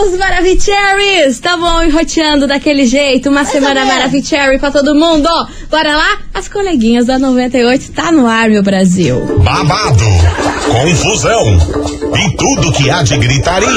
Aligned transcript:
queridos 0.00 0.18
Maravicheries! 0.18 1.40
Tá 1.40 1.56
bom, 1.56 1.82
enroteando 1.82 2.46
daquele 2.46 2.86
jeito, 2.86 3.28
uma 3.28 3.44
semana 3.44 3.84
Maravicherry 3.84 4.58
pra 4.58 4.70
todo 4.70 4.94
mundo. 4.94 5.28
Bora 5.70 5.96
lá? 5.96 6.18
As 6.32 6.48
coleguinhas 6.48 7.06
da 7.06 7.18
98 7.18 7.92
tá 7.92 8.10
no 8.10 8.26
ar, 8.26 8.48
meu 8.48 8.62
Brasil. 8.62 9.20
Babado, 9.42 10.04
confusão 10.66 11.58
e 12.16 12.36
tudo 12.36 12.72
que 12.72 12.90
há 12.90 13.02
de 13.02 13.16
gritaria. 13.18 13.68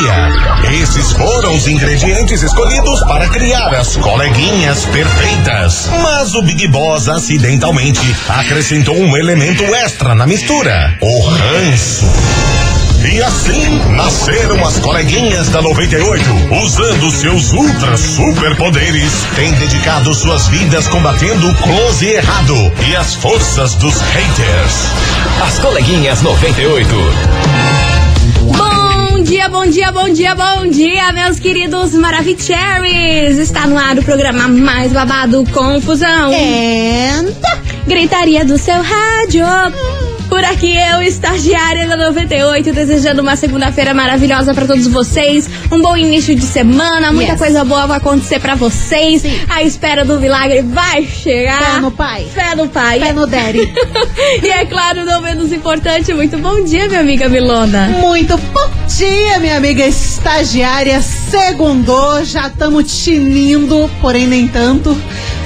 Esses 0.82 1.12
foram 1.12 1.56
os 1.56 1.68
ingredientes 1.68 2.42
escolhidos 2.42 3.02
para 3.02 3.28
criar 3.30 3.74
as 3.74 3.96
coleguinhas 3.98 4.86
perfeitas. 4.86 5.90
Mas 6.02 6.36
o 6.36 6.42
Big 6.42 6.68
Boss 6.68 7.10
acidentalmente 7.10 8.16
acrescentou 8.30 8.96
um 8.96 9.18
elemento 9.18 9.64
extra 9.76 10.16
na 10.16 10.26
mistura: 10.26 10.98
o 11.02 11.20
ranço. 11.22 12.63
E 13.06 13.22
assim 13.22 13.80
nasceram 13.96 14.66
as 14.66 14.80
coleguinhas 14.80 15.50
da 15.50 15.62
98, 15.62 16.24
usando 16.64 17.12
seus 17.12 17.52
ultra 17.52 17.98
superpoderes, 17.98 19.12
têm 19.36 19.52
dedicado 19.54 20.14
suas 20.14 20.48
vidas 20.48 20.88
combatendo 20.88 21.50
o 21.50 21.56
close 21.56 22.06
e 22.06 22.14
errado 22.14 22.56
e 22.90 22.96
as 22.96 23.14
forças 23.16 23.76
dos 23.76 24.00
haters. 24.00 24.74
As 25.46 25.60
coleguinhas 25.60 26.22
98. 26.22 26.90
Bom 28.58 29.22
dia, 29.22 29.50
bom 29.50 29.66
dia, 29.66 29.92
bom 29.92 30.10
dia, 30.10 30.36
bom 30.36 30.68
dia, 30.68 31.12
meus 31.12 31.40
queridos 31.40 31.94
Maravicheries! 31.94 33.38
Está 33.38 33.68
no 33.68 33.78
ar 33.78 33.98
o 33.98 34.04
programa 34.04 34.48
mais 34.48 34.94
babado 34.94 35.44
Confusão. 35.52 36.32
Eita! 36.32 37.62
Gritaria 37.86 38.46
do 38.46 38.58
seu 38.58 38.82
rádio. 38.82 40.13
Por 40.34 40.44
aqui 40.44 40.76
eu, 40.76 41.00
estagiária 41.04 41.88
da 41.88 41.96
98, 41.96 42.74
desejando 42.74 43.22
uma 43.22 43.36
segunda-feira 43.36 43.94
maravilhosa 43.94 44.52
pra 44.52 44.66
todos 44.66 44.88
vocês. 44.88 45.48
Um 45.72 45.80
bom 45.80 45.96
início 45.96 46.36
de 46.36 46.42
semana, 46.42 47.12
muita 47.14 47.34
Yes. 47.34 47.40
coisa 47.40 47.64
boa 47.64 47.86
vai 47.86 47.98
acontecer 47.98 48.40
pra 48.40 48.56
vocês. 48.56 49.22
Sim. 49.22 49.40
A 49.48 49.62
espera 49.62 50.04
do 50.04 50.20
milagre 50.20 50.64
vai 50.64 51.06
chegar. 51.06 51.76
Fé 51.76 51.82
no 51.82 51.92
pai. 51.92 52.28
Fé 52.34 52.56
no 52.56 52.68
pai. 52.68 53.00
Pé 53.00 53.14
no 53.14 53.28
daddy. 53.28 53.60
e 54.42 54.48
é 54.50 54.66
claro, 54.66 55.06
não 55.06 55.22
menos 55.22 55.54
importante, 55.54 56.12
muito 56.16 56.36
bom 56.40 56.64
dia, 56.64 56.88
minha 56.88 57.02
amiga 57.02 57.30
Milona. 57.30 57.90
Muito 58.02 58.36
bom 58.36 58.72
dia, 58.88 59.38
minha 59.38 59.58
amiga 59.58 59.86
estagiária. 59.86 61.00
Segundou, 61.00 62.26
já 62.26 62.48
estamos 62.48 63.04
tinindo, 63.04 63.88
porém 64.02 64.26
nem 64.26 64.48
tanto. 64.48 65.00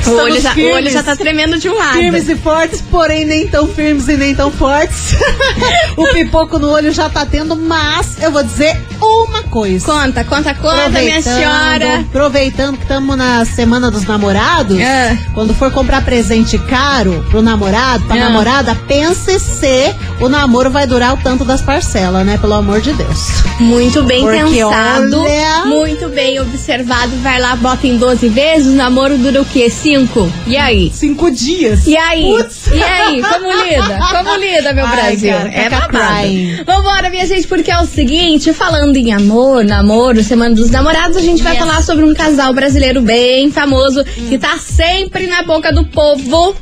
O 0.06 0.12
olho, 0.22 0.40
já, 0.42 0.54
o 0.54 0.72
olho 0.74 0.90
já 0.90 1.04
tá 1.04 1.16
tremendo 1.16 1.58
de 1.60 1.70
um 1.70 1.74
lado. 1.78 1.94
Firmes 1.94 2.30
e 2.30 2.36
fortes, 2.36 2.82
porém 2.90 3.26
nem 3.26 3.48
tão 3.48 3.68
firmes 3.68 4.08
e 4.08 4.16
nem 4.16 4.34
tão 4.34 4.50
fortes. 4.52 5.16
o 5.98 6.08
pipoco 6.14 6.58
no 6.60 6.70
olho 6.70 6.92
já 6.92 7.10
tá 7.10 7.26
tendo, 7.26 7.56
mas 7.56 8.22
eu 8.22 8.32
vou 8.32 8.44
dizer 8.44 8.80
uma 9.02 9.44
coisa. 9.44 9.86
Conta, 9.86 10.24
conta, 10.24 10.54
conta, 10.56 10.90
minha 10.90 11.22
senhora. 11.22 12.00
aproveitando 12.00 12.78
que 12.78 12.84
estamos 12.84 13.18
na 13.18 13.44
semana 13.46 13.92
dos 13.92 14.06
namorados, 14.06 14.80
É. 14.80 15.18
quando 15.34 15.54
for 15.54 15.72
comprar 15.72 16.04
presente 16.04 16.58
caro 16.58 17.26
pro 17.30 17.42
namorado, 17.42 18.06
pra 18.06 18.18
É. 18.18 18.20
namorada, 18.20 18.76
pense 18.88 19.40
se 19.40 19.94
o 20.22 20.30
namoro 20.30 20.70
vai 20.70 20.88
durar 20.88 21.14
o 21.14 21.18
tanto 21.18 21.44
das 21.44 21.62
parcelas, 21.62 22.26
né? 22.26 22.38
Pelo 22.40 22.54
amor 22.54 22.80
de 22.82 22.94
Deus. 22.94 23.20
Muito 23.60 24.04
bem 24.04 24.22
Porque 24.24 24.38
pensado, 24.44 25.22
olha- 25.22 25.66
muito 25.66 26.10
bem 26.10 26.40
observado. 26.40 27.12
Vai 27.22 27.40
lá, 27.40 27.56
bota 27.56 27.86
em 27.88 27.98
12 27.98 28.30
vezes, 28.30 28.68
o 28.68 28.76
namoro 28.76 29.18
dura 29.18 29.42
o 29.42 29.46
quê? 29.46 29.70
5? 29.88 30.32
E 30.48 30.58
aí? 30.58 30.92
Cinco 30.94 31.32
dias. 31.32 31.88
E 31.88 31.96
aí? 31.96 32.24
Putz. 32.24 32.68
E 32.74 32.84
aí? 32.84 33.22
Como 33.22 33.50
lida? 33.64 34.00
Como 34.12 34.36
lida, 34.36 34.74
meu 34.74 34.86
Ai, 34.86 34.96
Brasil? 34.96 35.32
cara, 35.32 35.50
é 35.50 35.70
babado. 35.70 35.98
crying. 35.98 36.64
Vambora, 36.66 37.10
minha 37.10 37.26
gente, 37.26 37.48
porque 37.48 37.72
é 37.72 37.80
o 37.80 37.86
seguinte, 37.86 38.52
falando 38.52 38.98
em 38.98 39.14
amor, 39.14 39.64
namoro, 39.64 40.22
semana 40.22 40.54
dos 40.54 40.70
namorados, 40.70 41.16
a 41.16 41.22
gente 41.22 41.42
vai 41.42 41.54
Yes. 41.54 41.62
falar 41.66 41.82
sobre 41.82 42.04
um 42.04 42.14
casal 42.14 42.54
brasileiro 42.54 43.02
bem 43.02 43.50
famoso 43.50 44.04
que 44.04 44.38
tá 44.38 44.58
sempre 44.58 45.26
na 45.28 45.44
boca 45.44 45.72
do 45.72 45.86
povo. 45.86 46.54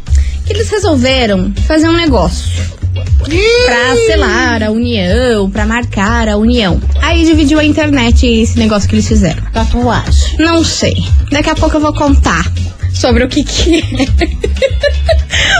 Que 0.46 0.54
eles 0.54 0.70
resolveram 0.70 1.52
fazer 1.68 1.90
um 1.90 1.94
negócio 1.98 2.52
pra 3.66 3.96
selar 4.06 4.62
a 4.62 4.70
união, 4.70 5.50
pra 5.50 5.66
marcar 5.66 6.30
a 6.30 6.38
união. 6.38 6.80
Aí 7.02 7.26
dividiu 7.26 7.58
a 7.58 7.66
internet 7.66 8.28
esse 8.28 8.60
negócio 8.60 8.88
que 8.88 8.94
eles 8.94 9.08
fizeram. 9.08 9.42
Tatuagem. 9.52 10.38
Não 10.38 10.64
sei. 10.64 10.94
Daqui 11.32 11.50
a 11.50 11.56
pouco 11.56 11.78
eu 11.78 11.82
vou 11.82 11.94
contar 11.96 12.46
sobre 12.96 13.24
o 13.24 13.28
que 13.28 13.44
que 13.44 13.80
é. 13.80 13.82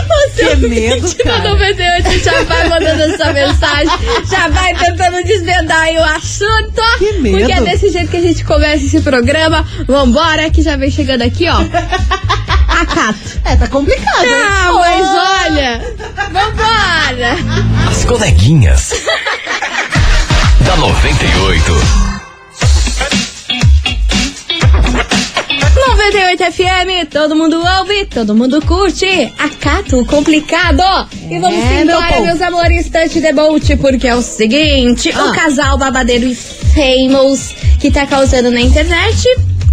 Você 0.06 0.56
Que 0.56 0.68
medo, 0.68 1.14
cara. 1.16 1.50
98 1.50 2.18
já 2.24 2.42
vai 2.44 2.68
mandando 2.68 3.02
essa 3.02 3.32
mensagem, 3.32 3.92
já 4.28 4.48
vai 4.48 4.74
tentando 4.74 5.22
desvendar 5.24 5.80
aí 5.82 5.96
o 5.98 6.04
assunto. 6.04 6.82
Que 6.98 7.12
medo. 7.18 7.38
Porque 7.38 7.52
é 7.52 7.60
desse 7.62 7.90
jeito 7.90 8.10
que 8.10 8.16
a 8.16 8.22
gente 8.22 8.44
começa 8.44 8.84
esse 8.84 9.00
programa. 9.02 9.64
Vambora, 9.86 10.50
que 10.50 10.62
já 10.62 10.76
vem 10.76 10.90
chegando 10.90 11.22
aqui, 11.22 11.48
ó. 11.48 11.58
A 12.68 12.84
Cato. 12.86 13.40
É, 13.44 13.56
tá 13.56 13.68
complicado. 13.68 14.24
hein? 14.24 14.32
Ah, 14.34 14.72
mas 14.72 15.08
olha. 15.46 15.94
Vambora. 16.32 17.36
As 17.88 18.04
coleguinhas. 18.04 18.92
da 20.64 20.76
98. 20.76 22.15
98 25.96 26.44
FM, 26.52 27.06
todo 27.10 27.34
mundo 27.34 27.56
ouve, 27.78 28.04
todo 28.06 28.34
mundo 28.34 28.60
curte. 28.66 29.06
Acato 29.38 30.04
complicado. 30.04 30.82
E 31.30 31.38
vamos 31.38 31.58
É, 31.64 31.84
meu 31.84 31.96
embora, 31.96 32.12
povo. 32.12 32.26
meus 32.26 32.42
amores, 32.42 32.88
Tante 32.90 33.18
Debolt, 33.20 33.76
porque 33.80 34.06
é 34.06 34.14
o 34.14 34.20
seguinte: 34.22 35.10
Ah. 35.14 35.24
o 35.24 35.32
casal 35.34 35.78
babadeiro 35.78 36.26
e 36.26 36.34
famous 36.34 37.54
que 37.80 37.90
tá 37.90 38.06
causando 38.06 38.50
na 38.50 38.60
internet. 38.60 39.26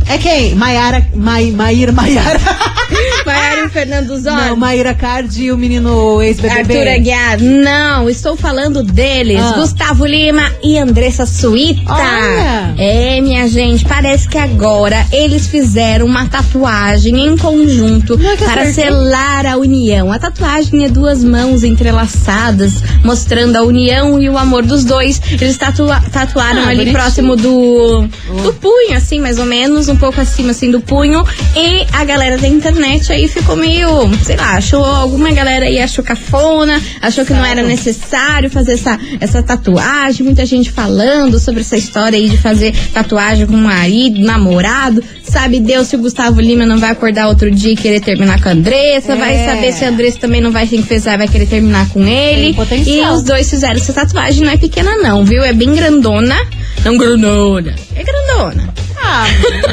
É 0.09 0.17
quem? 0.17 0.55
Maiara, 0.55 1.05
Mai, 1.13 1.51
Maíra, 1.51 1.91
Maiara. 1.91 2.39
Fernando 3.73 4.15
Zon. 4.19 4.35
Não, 4.35 4.55
Maíra 4.55 4.93
Cardi 4.93 5.45
e 5.45 5.51
o 5.51 5.57
menino 5.57 6.21
ex-BBB. 6.21 6.77
Arthur 6.77 6.87
Aguiar, 6.93 7.39
não, 7.41 8.07
estou 8.09 8.37
falando 8.37 8.83
deles, 8.83 9.39
Ah. 9.41 9.53
Gustavo 9.57 10.05
Lima 10.05 10.43
e 10.63 10.77
Andressa 10.77 11.25
Suíta. 11.25 11.81
Olha. 11.91 12.75
É, 12.77 13.19
minha 13.19 13.47
gente, 13.47 13.83
parece 13.85 14.29
que 14.29 14.37
agora 14.37 15.05
eles 15.11 15.47
fizeram 15.47 16.05
uma 16.05 16.25
tatuagem 16.27 17.27
em 17.27 17.35
conjunto 17.35 18.13
é 18.13 18.35
para 18.37 18.61
acertei? 18.61 18.73
selar 18.85 19.45
a 19.47 19.57
união. 19.57 20.11
A 20.11 20.19
tatuagem 20.19 20.85
é 20.85 20.89
duas 20.89 21.23
mãos 21.23 21.63
entrelaçadas, 21.63 22.83
mostrando 23.03 23.55
a 23.55 23.63
união 23.63 24.21
e 24.21 24.29
o 24.29 24.37
amor 24.37 24.63
dos 24.63 24.83
dois. 24.83 25.19
Eles 25.31 25.57
tatua- 25.57 26.01
tatuaram 26.11 26.61
Ah, 26.61 26.67
ali 26.67 26.77
bonitinho. 26.85 26.93
próximo 26.93 27.35
do, 27.35 28.07
Oh. 28.29 28.41
do 28.43 28.53
punho, 28.53 28.95
assim, 28.95 29.19
mais 29.19 29.39
ou 29.39 29.45
menos, 29.45 29.87
um 29.89 29.95
pouco 29.95 30.21
acima, 30.21 30.51
assim, 30.51 30.69
do 30.69 30.79
punho. 30.79 31.23
E 31.55 31.85
a 31.91 32.03
galera 32.05 32.37
da 32.37 32.47
internet 32.47 33.11
aí 33.11 33.27
ficou 33.27 33.55
meio, 33.63 34.09
sei 34.23 34.35
lá, 34.35 34.57
achou, 34.57 34.83
alguma 34.83 35.31
galera 35.31 35.65
aí 35.65 35.79
achou 35.79 36.03
cafona, 36.03 36.81
achou 37.01 37.23
que 37.25 37.33
não 37.33 37.45
era 37.45 37.63
necessário 37.63 38.49
fazer 38.49 38.73
essa, 38.73 38.99
essa 39.21 39.41
tatuagem. 39.41 40.25
Muita 40.25 40.45
gente 40.45 40.69
falando 40.69 41.39
sobre 41.39 41.61
essa 41.61 41.77
história 41.77 42.17
aí 42.19 42.27
de 42.29 42.37
fazer 42.37 42.73
tatuagem 42.93 43.47
com 43.47 43.53
o 43.53 43.57
marido, 43.57 44.19
namorado. 44.19 45.01
Sabe 45.23 45.61
Deus 45.61 45.87
se 45.87 45.95
o 45.95 45.99
Gustavo 45.99 46.41
Lima 46.41 46.65
não 46.65 46.77
vai 46.77 46.91
acordar 46.91 47.29
outro 47.29 47.49
dia 47.49 47.71
e 47.71 47.75
querer 47.77 48.01
terminar 48.01 48.41
com 48.41 48.49
a 48.49 48.51
Andressa. 48.51 49.15
Vai 49.15 49.33
É. 49.35 49.45
saber 49.45 49.71
se 49.71 49.85
a 49.85 49.89
Andressa 49.89 50.19
também 50.19 50.41
não 50.41 50.51
vai 50.51 50.67
quem 50.67 50.83
fez, 50.83 51.05
vai 51.05 51.27
querer 51.27 51.45
terminar 51.47 51.87
com 51.89 52.05
ele. 52.05 52.53
E 52.89 53.01
os 53.15 53.23
dois 53.23 53.49
fizeram 53.49 53.75
essa 53.77 53.93
tatuagem. 53.93 54.43
Não 54.43 54.51
é 54.51 54.57
pequena, 54.57 54.97
não, 54.97 55.23
viu? 55.23 55.41
É 55.41 55.53
bem 55.53 55.73
grandona. 55.73 56.35
Não 56.83 56.97
grandona. 56.97 57.73
É 57.95 58.03
grandona. 58.03 58.73
Ah, 59.05 59.25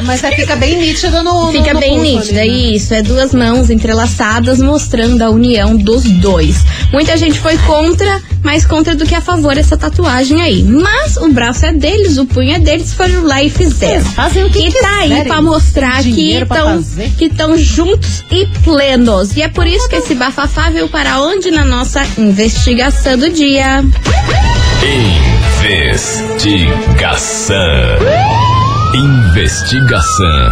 mas 0.03 0.23
aí 0.23 0.35
fica 0.35 0.55
bem 0.55 0.77
nítida 0.77 1.23
no. 1.23 1.51
Fica 1.51 1.73
no 1.73 1.79
bem 1.79 1.95
pulso 1.97 2.11
nítida, 2.11 2.41
ali, 2.41 2.49
né? 2.49 2.75
isso. 2.75 2.93
É 2.93 3.01
duas 3.01 3.33
mãos 3.33 3.69
entrelaçadas 3.69 4.59
mostrando 4.59 5.21
a 5.21 5.29
união 5.29 5.75
dos 5.75 6.03
dois. 6.03 6.65
Muita 6.91 7.15
gente 7.15 7.39
foi 7.39 7.57
contra, 7.59 8.21
mais 8.43 8.65
contra 8.65 8.93
do 8.93 9.05
que 9.05 9.15
a 9.15 9.21
favor 9.21 9.57
essa 9.57 9.77
tatuagem 9.77 10.41
aí. 10.41 10.63
Mas 10.63 11.15
o 11.17 11.29
braço 11.29 11.65
é 11.65 11.71
deles, 11.71 12.17
o 12.17 12.25
punho 12.25 12.53
é 12.55 12.59
deles, 12.59 12.93
foram 12.93 13.23
lá 13.23 13.41
e 13.41 13.49
fizeram. 13.49 13.95
Eles 13.95 14.07
fazem 14.13 14.43
o 14.43 14.49
que 14.49 14.67
e 14.67 14.71
tá 14.71 14.99
aí 14.99 15.09
quiserem. 15.09 15.27
pra 15.27 15.41
mostrar 15.41 16.03
que 16.03 16.33
estão 16.33 16.83
que 17.17 17.25
estão 17.25 17.57
juntos 17.57 18.23
e 18.29 18.45
plenos. 18.63 19.35
E 19.37 19.41
é 19.41 19.47
por 19.47 19.65
isso 19.65 19.87
que 19.87 19.95
esse 19.95 20.13
bafafá 20.13 20.69
veio 20.69 20.89
para 20.89 21.21
onde 21.21 21.51
na 21.51 21.63
nossa 21.63 22.01
investigação 22.17 23.17
do 23.17 23.29
dia. 23.29 23.83
Investigação. 25.63 27.55
Investigação 28.93 30.49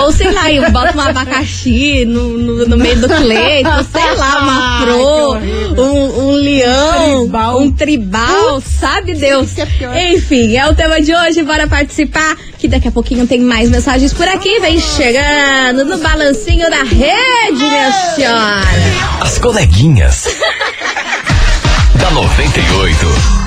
Ou 0.03 0.13
sei 0.13 0.31
lá, 0.33 0.51
eu 0.51 0.71
boto 0.71 0.97
um 0.97 1.01
abacaxi 1.01 2.05
no, 2.05 2.37
no, 2.37 2.67
no 2.67 2.77
meio 2.77 2.97
do 2.97 3.09
cleito, 3.09 3.71
sei 3.93 4.15
lá, 4.17 4.43
uma 4.43 4.81
flor, 4.83 5.37
horrível. 5.37 5.85
um, 5.85 6.29
um 6.29 6.31
leão, 6.33 7.21
Tribal. 7.21 7.61
um 7.61 7.73
tribal, 7.73 8.61
sabe 8.61 9.15
Deus. 9.15 9.51
é. 9.59 10.13
Enfim, 10.15 10.57
é 10.57 10.67
o 10.69 10.75
tema 10.75 11.01
de 11.01 11.15
hoje, 11.15 11.43
bora 11.43 11.67
participar, 11.67 12.37
que 12.59 12.69
daqui 12.69 12.89
a 12.89 12.93
pouquinho 12.93 13.27
tem 13.27 13.41
mais 13.41 13.71
mensagens 13.71 14.13
por 14.13 14.27
aqui. 14.29 14.61
Vem 14.61 14.79
chegando 14.81 15.85
no 15.85 15.99
balancinho 15.99 16.69
da 16.71 16.83
rede, 16.83 17.57
minha 17.59 17.93
senhora. 18.15 19.21
As 19.21 19.39
coleguinhas. 19.39 20.27
da 21.97 22.11
98. 22.11 23.40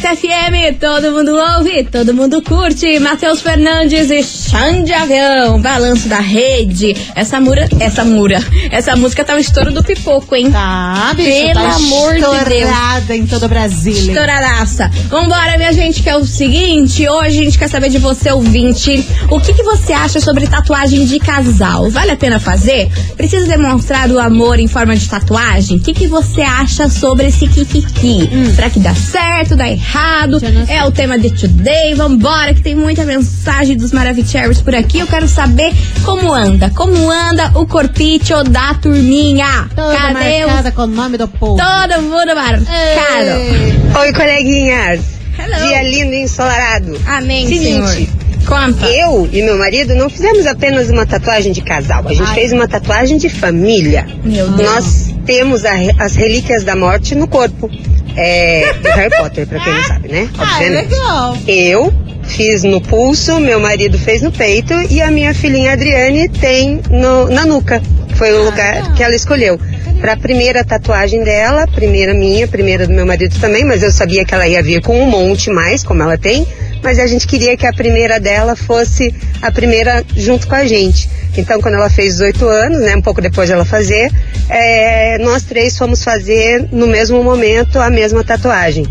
98 0.00 0.16
FM, 0.16 0.72
todo 0.80 1.12
mundo 1.12 1.36
ouve, 1.36 1.84
todo 1.84 2.14
mundo 2.14 2.42
curte. 2.42 2.98
Matheus 2.98 3.42
Fernandes 3.42 4.10
e 4.10 4.22
Xande 4.50 4.92
Avião, 4.92 5.60
balanço 5.60 6.08
da 6.08 6.18
rede. 6.18 6.96
Essa 7.14 7.38
mura, 7.38 7.68
essa 7.78 8.04
mura, 8.04 8.42
essa 8.72 8.96
música 8.96 9.24
tá 9.24 9.36
o 9.36 9.38
estouro 9.38 9.70
do 9.70 9.80
pipoco, 9.80 10.34
hein? 10.34 10.50
Tá, 10.50 11.12
bicho, 11.14 11.30
Pelo 11.30 11.52
tá 11.54 11.74
amor 11.76 12.14
de 12.14 12.20
Deus. 12.20 12.34
estourada 12.34 13.16
em 13.16 13.26
todo 13.28 13.44
o 13.44 13.48
Brasil. 13.48 13.92
Estouradaça. 13.92 14.90
Vambora, 15.08 15.56
minha 15.56 15.72
gente, 15.72 16.02
que 16.02 16.08
é 16.10 16.16
o 16.16 16.26
seguinte: 16.26 17.08
hoje 17.08 17.38
a 17.38 17.44
gente 17.44 17.56
quer 17.56 17.68
saber 17.68 17.90
de 17.90 17.98
você, 17.98 18.32
ouvinte, 18.32 19.06
o 19.30 19.38
que, 19.38 19.54
que 19.54 19.62
você 19.62 19.92
acha 19.92 20.18
sobre 20.18 20.48
tatuagem 20.48 21.06
de 21.06 21.20
casal? 21.20 21.88
Vale 21.88 22.10
a 22.10 22.16
pena 22.16 22.40
fazer? 22.40 22.90
Precisa 23.16 23.46
demonstrar 23.46 24.10
o 24.10 24.18
amor 24.18 24.58
em 24.58 24.66
forma 24.66 24.96
de 24.96 25.08
tatuagem? 25.08 25.76
O 25.76 25.80
que, 25.80 25.94
que 25.94 26.08
você 26.08 26.40
acha 26.40 26.88
sobre 26.88 27.28
esse 27.28 27.46
kikiki? 27.46 28.28
Será 28.56 28.68
que 28.68 28.80
dá 28.80 28.96
certo, 28.96 29.54
dá 29.54 29.70
errado? 29.70 30.40
É 30.68 30.82
o 30.84 30.90
tema 30.90 31.16
de 31.16 31.30
today. 31.30 31.94
Vambora, 31.94 32.52
que 32.52 32.62
tem 32.62 32.74
muita 32.74 33.04
mensagem 33.04 33.76
dos 33.76 33.92
Maravicheries 34.40 34.62
por 34.62 34.74
aqui. 34.74 34.98
Eu 35.00 35.06
quero 35.06 35.28
saber 35.28 35.72
como 36.04 36.32
anda. 36.32 36.70
Como 36.70 37.10
anda 37.10 37.50
o 37.54 37.66
corpício 37.66 38.42
da 38.44 38.74
turminha? 38.74 39.68
Toda 39.74 39.94
Cadê 39.96 40.40
os 40.40 40.46
marcada 40.46 40.72
com 40.72 40.82
o 40.82 40.86
nome 40.86 41.18
do 41.18 41.28
povo. 41.28 41.56
Todo 41.56 42.02
mundo 42.02 42.34
marcado. 42.34 42.66
Ei. 42.70 43.74
Oi, 44.00 44.12
coleguinhas. 44.12 45.00
Hello. 45.38 45.66
Dia 45.68 45.82
lindo 45.82 46.12
e 46.14 46.22
ensolarado. 46.22 47.00
Amém, 47.06 47.46
Seguinte, 47.46 47.88
senhor. 47.88 48.08
Conta. 48.46 48.86
Eu 48.86 49.28
e 49.32 49.42
meu 49.42 49.58
marido 49.58 49.94
não 49.94 50.08
fizemos 50.10 50.46
apenas 50.46 50.88
uma 50.90 51.06
tatuagem 51.06 51.52
de 51.52 51.60
casal, 51.60 52.02
a 52.06 52.12
gente 52.12 52.26
Ai. 52.28 52.34
fez 52.34 52.52
uma 52.52 52.66
tatuagem 52.66 53.16
de 53.16 53.28
família. 53.28 54.06
Meu 54.24 54.48
Deus. 54.48 54.70
Nós 54.72 55.14
temos 55.26 55.64
a 55.64 55.72
as 55.98 56.14
relíquias 56.16 56.64
da 56.64 56.74
morte 56.74 57.14
no 57.14 57.28
corpo. 57.28 57.70
É, 58.16 58.72
do 58.82 58.88
Harry 58.88 59.16
Potter, 59.16 59.46
pra 59.46 59.60
quem 59.60 59.72
não 59.72 59.84
sabe, 59.86 60.08
né? 60.08 60.28
Ah, 60.36 60.42
Obviamente. 60.42 60.90
legal. 60.90 61.38
Eu 61.46 61.94
fiz 62.30 62.62
no 62.62 62.80
pulso, 62.80 63.40
meu 63.40 63.58
marido 63.60 63.98
fez 63.98 64.22
no 64.22 64.30
peito 64.32 64.72
e 64.90 65.02
a 65.02 65.10
minha 65.10 65.34
filhinha 65.34 65.72
Adriane 65.72 66.28
tem 66.28 66.80
no- 66.90 67.28
na 67.28 67.44
nuca. 67.44 67.82
Foi 68.14 68.32
o 68.32 68.44
lugar 68.44 68.74
legal. 68.74 68.94
que 68.94 69.02
ela 69.02 69.14
escolheu. 69.14 69.58
Pra 70.00 70.16
primeira 70.16 70.64
tatuagem 70.64 71.22
dela, 71.24 71.66
primeira 71.66 72.14
minha, 72.14 72.46
primeira 72.48 72.86
do 72.86 72.92
meu 72.92 73.04
marido 73.06 73.38
também, 73.40 73.64
mas 73.64 73.82
eu 73.82 73.90
sabia 73.90 74.24
que 74.24 74.34
ela 74.34 74.46
ia 74.48 74.62
vir 74.62 74.80
com 74.82 74.98
um 74.98 75.06
monte 75.06 75.50
mais, 75.50 75.82
como 75.82 76.02
ela 76.02 76.16
tem, 76.16 76.46
mas 76.82 76.98
a 76.98 77.06
gente 77.06 77.26
queria 77.26 77.56
que 77.56 77.66
a 77.66 77.72
primeira 77.72 78.18
dela 78.18 78.56
fosse 78.56 79.14
a 79.42 79.50
primeira 79.50 80.02
junto 80.16 80.46
com 80.46 80.54
a 80.54 80.64
gente. 80.66 81.08
Então, 81.36 81.60
quando 81.60 81.74
ela 81.74 81.90
fez 81.90 82.14
18 82.14 82.46
anos, 82.48 82.80
né, 82.80 82.96
um 82.96 83.02
pouco 83.02 83.20
depois 83.20 83.48
dela 83.48 83.64
fazer, 83.64 84.10
é, 84.48 85.18
nós 85.18 85.42
três 85.42 85.76
fomos 85.76 86.02
fazer 86.02 86.66
no 86.72 86.86
mesmo 86.86 87.22
momento 87.22 87.78
a 87.78 87.90
mesma 87.90 88.24
tatuagem 88.24 88.86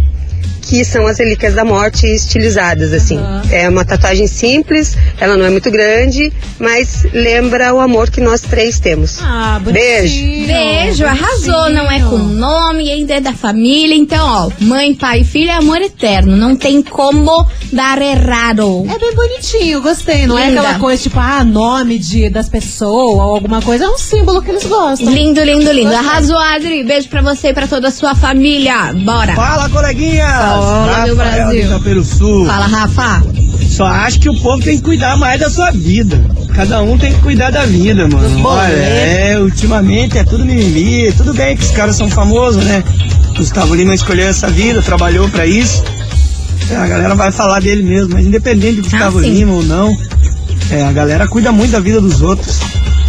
que 0.61 0.83
são 0.83 1.07
as 1.07 1.17
relíquias 1.19 1.55
da 1.55 1.63
morte 1.65 2.05
estilizadas, 2.05 2.93
assim. 2.93 3.17
Aham. 3.17 3.41
É 3.51 3.67
uma 3.69 3.83
tatuagem 3.85 4.27
simples, 4.27 4.95
ela 5.19 5.35
não 5.35 5.45
é 5.45 5.49
muito 5.49 5.71
grande, 5.71 6.31
mas 6.59 7.05
lembra 7.13 7.73
o 7.73 7.79
amor 7.79 8.09
que 8.11 8.21
nós 8.21 8.41
três 8.41 8.79
temos. 8.79 9.19
Ah, 9.21 9.59
Beijo. 9.63 10.13
bonitinho. 10.15 10.47
Beijo, 10.47 11.05
arrasou, 11.05 11.69
não 11.69 11.89
é 11.89 11.99
com 12.01 12.17
nome, 12.17 12.91
ainda 12.91 13.15
é 13.15 13.19
da 13.21 13.33
família. 13.33 13.95
Então, 13.95 14.25
ó, 14.25 14.51
mãe, 14.63 14.93
pai, 14.93 15.23
filho 15.23 15.49
é 15.49 15.55
amor 15.55 15.77
eterno. 15.81 16.35
Não 16.35 16.55
tem 16.55 16.81
como 16.81 17.47
dar 17.71 18.01
errado. 18.01 18.85
É 18.89 18.99
bem 18.99 19.15
bonitinho, 19.15 19.81
gostei. 19.81 20.27
Não 20.27 20.37
é 20.37 20.49
Linda. 20.49 20.61
aquela 20.61 20.79
coisa 20.79 21.01
tipo, 21.01 21.19
ah, 21.19 21.43
nome 21.43 21.97
de, 21.97 22.29
das 22.29 22.49
pessoas 22.49 22.89
ou 23.15 23.21
alguma 23.21 23.61
coisa. 23.61 23.85
É 23.85 23.89
um 23.89 23.97
símbolo 23.97 24.41
que 24.41 24.51
eles 24.51 24.65
gostam. 24.65 25.11
Lindo, 25.11 25.41
lindo, 25.43 25.71
lindo. 25.71 25.93
Arrasou, 25.95 26.37
Adri. 26.37 26.83
Beijo 26.83 27.09
pra 27.09 27.21
você 27.21 27.49
e 27.49 27.53
pra 27.53 27.67
toda 27.67 27.87
a 27.87 27.91
sua 27.91 28.13
família. 28.15 28.93
Bora. 28.93 29.35
Fala, 29.35 29.69
coleguinha! 29.69 30.27
Fala, 30.49 31.05
meu 31.05 31.15
Brasil. 31.15 31.69
Campeiro 31.69 32.03
Sul. 32.03 32.45
Fala, 32.45 32.65
Rafa. 32.67 33.23
Só 33.69 33.85
acho 33.85 34.19
que 34.19 34.29
o 34.29 34.39
povo 34.41 34.61
tem 34.63 34.77
que 34.77 34.83
cuidar 34.83 35.15
mais 35.17 35.39
da 35.39 35.49
sua 35.49 35.71
vida. 35.71 36.19
Cada 36.55 36.81
um 36.81 36.97
tem 36.97 37.13
que 37.13 37.19
cuidar 37.21 37.51
da 37.51 37.65
vida, 37.65 38.07
mano. 38.07 38.45
Olha, 38.45 38.73
é, 38.73 39.39
ultimamente 39.39 40.17
é 40.17 40.23
tudo 40.23 40.43
mimimi. 40.45 41.11
Tudo 41.13 41.33
bem 41.33 41.55
que 41.55 41.63
os 41.63 41.71
caras 41.71 41.95
são 41.95 42.09
famosos, 42.09 42.63
né? 42.65 42.83
Gustavo 43.37 43.73
Lima 43.75 43.93
escolheu 43.95 44.27
essa 44.27 44.47
vida, 44.49 44.81
trabalhou 44.81 45.29
pra 45.29 45.45
isso. 45.45 45.83
É, 46.69 46.75
a 46.75 46.87
galera 46.87 47.15
vai 47.15 47.31
falar 47.31 47.61
dele 47.61 47.83
mesmo, 47.83 48.13
mas 48.13 48.25
independente 48.25 48.75
de 48.75 48.81
Gustavo 48.81 49.19
Ah. 49.19 49.21
Lima 49.21 49.53
ou 49.53 49.63
não, 49.63 49.95
é, 50.71 50.83
a 50.83 50.91
galera 50.91 51.27
cuida 51.27 51.51
muito 51.51 51.71
da 51.71 51.79
vida 51.79 52.01
dos 52.01 52.21
outros. 52.21 52.59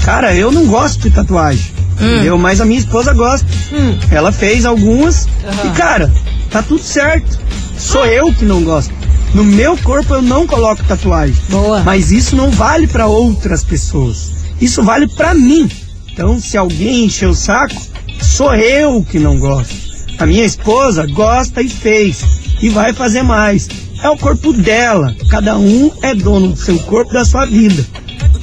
Cara, 0.04 0.34
eu 0.34 0.52
não 0.52 0.66
gosto 0.66 1.00
de 1.00 1.10
tatuagem. 1.10 1.72
Entendeu? 2.00 2.38
Mas 2.38 2.60
a 2.60 2.64
minha 2.64 2.78
esposa 2.80 3.12
gosta. 3.12 3.46
Hum. 3.72 3.98
Ela 4.10 4.32
fez 4.32 4.64
algumas 4.64 5.26
e, 5.66 5.68
cara, 5.76 6.10
tá 6.50 6.62
tudo 6.62 6.82
certo. 6.82 7.38
Sou 7.78 8.04
eu 8.04 8.32
que 8.32 8.44
não 8.44 8.62
gosto. 8.62 8.92
No 9.34 9.44
meu 9.44 9.76
corpo 9.78 10.14
eu 10.14 10.22
não 10.22 10.46
coloco 10.46 10.84
tatuagem. 10.84 11.36
Boa. 11.48 11.82
Mas 11.84 12.10
isso 12.10 12.34
não 12.34 12.50
vale 12.50 12.86
pra 12.86 13.06
outras 13.06 13.62
pessoas. 13.62 14.32
Isso 14.60 14.82
vale 14.82 15.06
pra 15.06 15.34
mim. 15.34 15.70
Então, 16.12 16.40
se 16.40 16.56
alguém 16.56 17.04
encher 17.04 17.28
o 17.28 17.34
saco, 17.34 17.80
sou 18.20 18.54
eu 18.54 19.04
que 19.04 19.18
não 19.18 19.38
gosto. 19.38 19.74
A 20.18 20.26
minha 20.26 20.44
esposa 20.44 21.06
gosta 21.06 21.62
e 21.62 21.68
fez. 21.68 22.22
E 22.60 22.68
vai 22.68 22.92
fazer 22.92 23.22
mais. 23.22 23.68
É 24.02 24.08
o 24.10 24.16
corpo 24.16 24.52
dela. 24.52 25.14
Cada 25.30 25.56
um 25.56 25.90
é 26.02 26.14
dono 26.14 26.48
do 26.48 26.56
seu 26.56 26.78
corpo, 26.80 27.12
da 27.12 27.24
sua 27.24 27.46
vida. 27.46 27.86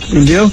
Entendeu? 0.08 0.52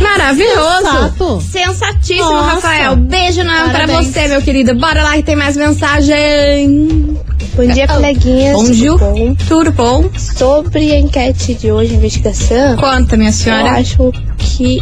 Maravilhoso. 0.00 0.82
Sensato. 0.82 1.40
Sensatíssimo, 1.40 2.30
Nossa. 2.30 2.54
Rafael. 2.54 2.96
Beijo 2.96 3.42
pra 3.42 3.70
Parabéns. 3.70 4.06
você, 4.08 4.28
meu 4.28 4.42
querido. 4.42 4.74
Bora 4.74 5.02
lá 5.02 5.12
que 5.16 5.22
tem 5.22 5.36
mais 5.36 5.56
mensagem. 5.56 7.16
Bom 7.56 7.66
dia, 7.66 7.86
coleguinhas. 7.86 8.54
Bom 8.56 8.64
tudo 8.64 8.74
dia. 8.74 8.96
bom? 8.96 9.34
Tudo 9.48 9.72
bom? 9.72 10.10
Sobre 10.16 10.92
a 10.92 10.98
enquete 10.98 11.54
de 11.54 11.70
hoje, 11.70 11.94
investigação, 11.94 12.76
Conta, 12.76 13.16
minha 13.16 13.30
eu 13.30 13.34
senhora. 13.34 13.72
acho 13.72 14.12
que 14.38 14.78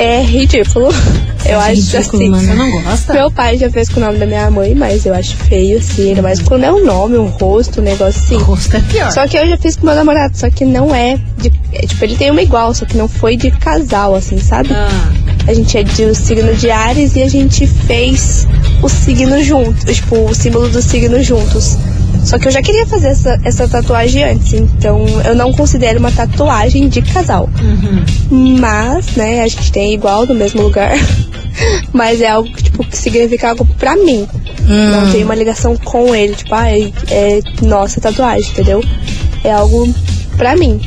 é 0.00 0.22
ridículo. 0.22 0.88
Eu 1.44 1.58
acho 1.58 1.80
ridículo, 1.80 2.00
assim. 2.22 2.30
mano. 2.30 2.42
Você 2.46 2.54
não 2.54 2.70
gosta? 2.82 3.12
Meu 3.12 3.30
pai 3.30 3.58
já 3.58 3.70
fez 3.70 3.88
com 3.88 4.00
o 4.00 4.04
nome 4.04 4.18
da 4.18 4.26
minha 4.26 4.50
mãe, 4.50 4.74
mas 4.74 5.04
eu 5.06 5.14
acho 5.14 5.36
feio, 5.36 5.78
assim. 5.78 6.08
Ainda 6.08 6.22
mais 6.22 6.40
quando 6.40 6.64
é 6.64 6.72
um 6.72 6.84
nome, 6.84 7.16
um 7.16 7.26
rosto, 7.26 7.80
um 7.80 7.84
negócio 7.84 8.20
O 8.20 8.24
assim. 8.24 8.36
rosto 8.36 8.76
é 8.76 8.80
pior. 8.80 9.10
Só 9.10 9.26
que 9.26 9.36
eu 9.36 9.48
já 9.48 9.56
fiz 9.56 9.76
com 9.76 9.86
meu 9.86 9.94
namorado, 9.94 10.36
só 10.36 10.50
que 10.50 10.64
não 10.64 10.94
é 10.94 11.18
de. 11.38 11.48
É, 11.72 11.80
tipo, 11.80 11.88
tipo, 11.88 12.04
ele 12.04 12.16
tem 12.16 12.30
uma 12.30 12.42
igual, 12.42 12.74
só 12.74 12.84
que 12.86 12.96
não 12.96 13.06
foi 13.08 13.36
de 13.36 13.50
casal, 13.50 14.14
assim, 14.14 14.38
sabe? 14.38 14.70
Ah. 14.72 14.88
A 15.46 15.54
gente 15.54 15.76
é 15.76 15.82
de 15.82 16.04
o 16.04 16.14
signo 16.14 16.54
de 16.54 16.70
Ares 16.70 17.16
e 17.16 17.22
a 17.22 17.28
gente 17.28 17.66
fez 17.66 18.46
o 18.82 18.88
signo 18.88 19.42
junto, 19.42 19.86
tipo, 19.92 20.16
o 20.16 20.34
símbolo 20.34 20.68
do 20.68 20.80
signo 20.80 21.22
juntos. 21.22 21.76
Só 22.24 22.38
que 22.38 22.48
eu 22.48 22.52
já 22.52 22.62
queria 22.62 22.86
fazer 22.86 23.08
essa, 23.08 23.40
essa 23.44 23.68
tatuagem 23.68 24.22
antes, 24.24 24.52
então 24.52 25.04
eu 25.24 25.34
não 25.34 25.52
considero 25.52 25.98
uma 25.98 26.12
tatuagem 26.12 26.88
de 26.88 27.02
casal. 27.02 27.48
Mas, 28.30 29.16
né, 29.16 29.42
a 29.42 29.48
gente 29.48 29.72
tem 29.72 29.94
igual 29.94 30.26
no 30.26 30.34
mesmo 30.34 30.62
lugar. 30.62 30.92
Mas 31.92 32.20
é 32.20 32.28
algo 32.28 32.50
que, 32.52 32.62
tipo, 32.64 32.84
que 32.84 32.96
significa 32.96 33.50
algo 33.50 33.66
pra 33.78 33.96
mim. 33.96 34.26
Não 34.66 35.10
tem 35.10 35.24
uma 35.24 35.34
ligação 35.34 35.76
com 35.76 36.14
ele, 36.14 36.34
tipo, 36.34 36.54
ah, 36.54 36.70
é, 36.70 36.92
é 37.10 37.40
nossa 37.62 38.00
tatuagem, 38.00 38.48
entendeu? 38.50 38.82
É 39.42 39.50
algo 39.50 39.92
pra 40.36 40.56
mim. 40.56 40.80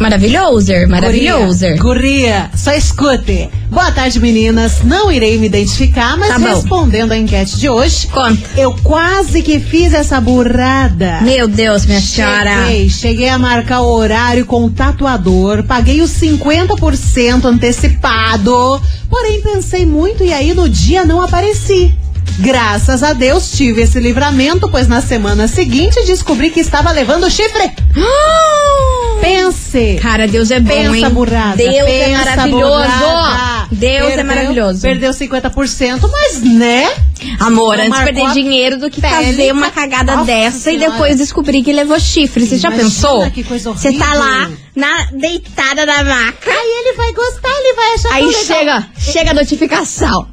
Maravilhoso, 0.00 0.72
maravilhoso. 0.88 1.66
Guria, 1.66 1.76
guria, 1.76 2.50
só 2.56 2.72
escute. 2.72 3.50
Boa 3.70 3.92
tarde, 3.92 4.18
meninas. 4.18 4.82
Não 4.82 5.12
irei 5.12 5.36
me 5.36 5.44
identificar, 5.44 6.16
mas 6.16 6.30
Tá 6.30 6.36
respondendo 6.38 7.12
a 7.12 7.18
enquete 7.18 7.58
de 7.58 7.68
hoje, 7.68 8.06
Conta. 8.06 8.40
eu 8.56 8.74
quase 8.82 9.42
que 9.42 9.60
fiz 9.60 9.92
essa 9.92 10.18
burrada. 10.18 11.20
Meu 11.20 11.46
Deus, 11.46 11.84
minha 11.84 12.00
senhora. 12.00 12.64
Cheguei, 12.64 12.88
cheguei 12.88 13.28
a 13.28 13.38
marcar 13.38 13.82
o 13.82 13.92
horário 13.92 14.46
com 14.46 14.64
o 14.64 14.70
tatuador, 14.70 15.64
paguei 15.64 16.00
os 16.00 16.10
50% 16.12 17.44
antecipado, 17.44 18.80
porém 19.10 19.42
pensei 19.42 19.84
muito 19.84 20.24
e 20.24 20.32
aí 20.32 20.54
no 20.54 20.66
dia 20.66 21.04
não 21.04 21.20
apareci. 21.20 21.94
Graças 22.38 23.02
a 23.02 23.12
Deus 23.12 23.52
tive 23.52 23.82
esse 23.82 24.00
livramento, 24.00 24.66
pois 24.70 24.88
na 24.88 25.02
semana 25.02 25.46
seguinte 25.46 26.02
descobri 26.06 26.48
que 26.48 26.60
estava 26.60 26.90
levando 26.90 27.30
chifre. 27.30 27.70
Pense. 29.20 29.98
Cara, 30.00 30.26
Deus 30.26 30.50
é 30.50 30.60
bom, 30.60 30.68
Pensa 30.74 30.96
hein? 31.06 31.10
burrada. 31.10 31.56
Deus 31.56 31.74
é 31.74 31.84
pensa 31.84 32.18
maravilhoso. 32.24 32.88
burrada. 32.98 33.68
Deus 33.72 33.94
é 33.94 34.06
Perdeu- 34.16 34.24
maravilhoso. 34.26 34.80
Perdeu 34.82 35.12
50%, 35.12 36.08
mas 36.10 36.42
né? 36.42 36.90
Amor, 37.38 37.76
Não 37.76 37.84
antes 37.84 38.00
perder 38.00 38.26
a 38.26 38.32
dinheiro 38.32 38.78
do 38.78 38.90
que 38.90 39.00
pele. 39.00 39.14
fazer 39.26 39.52
uma 39.52 39.70
cagada 39.70 40.12
Nossa 40.16 40.24
dessa 40.26 40.70
e 40.70 40.74
Senhora. 40.78 40.92
depois 40.92 41.16
descobrir 41.18 41.62
que 41.62 41.72
levou 41.72 42.00
chifre. 42.00 42.46
Você 42.46 42.56
já 42.58 42.70
pensou? 42.70 43.30
que 43.30 43.44
coisa 43.44 43.70
Você 43.72 43.92
tá 43.92 44.14
lá, 44.14 44.50
na, 44.74 45.06
deitada 45.12 45.84
na 45.84 46.02
maca. 46.02 46.50
Aí 46.50 46.84
ele 46.86 46.96
vai 46.96 47.12
gostar, 47.12 47.48
ele 47.50 47.74
vai 47.74 47.94
achar 47.94 48.12
Aí 48.14 48.20
tão 48.22 48.28
legal. 48.30 48.44
chega, 48.44 48.86
chega 49.12 49.30
a 49.30 49.34
notificação 49.34 50.26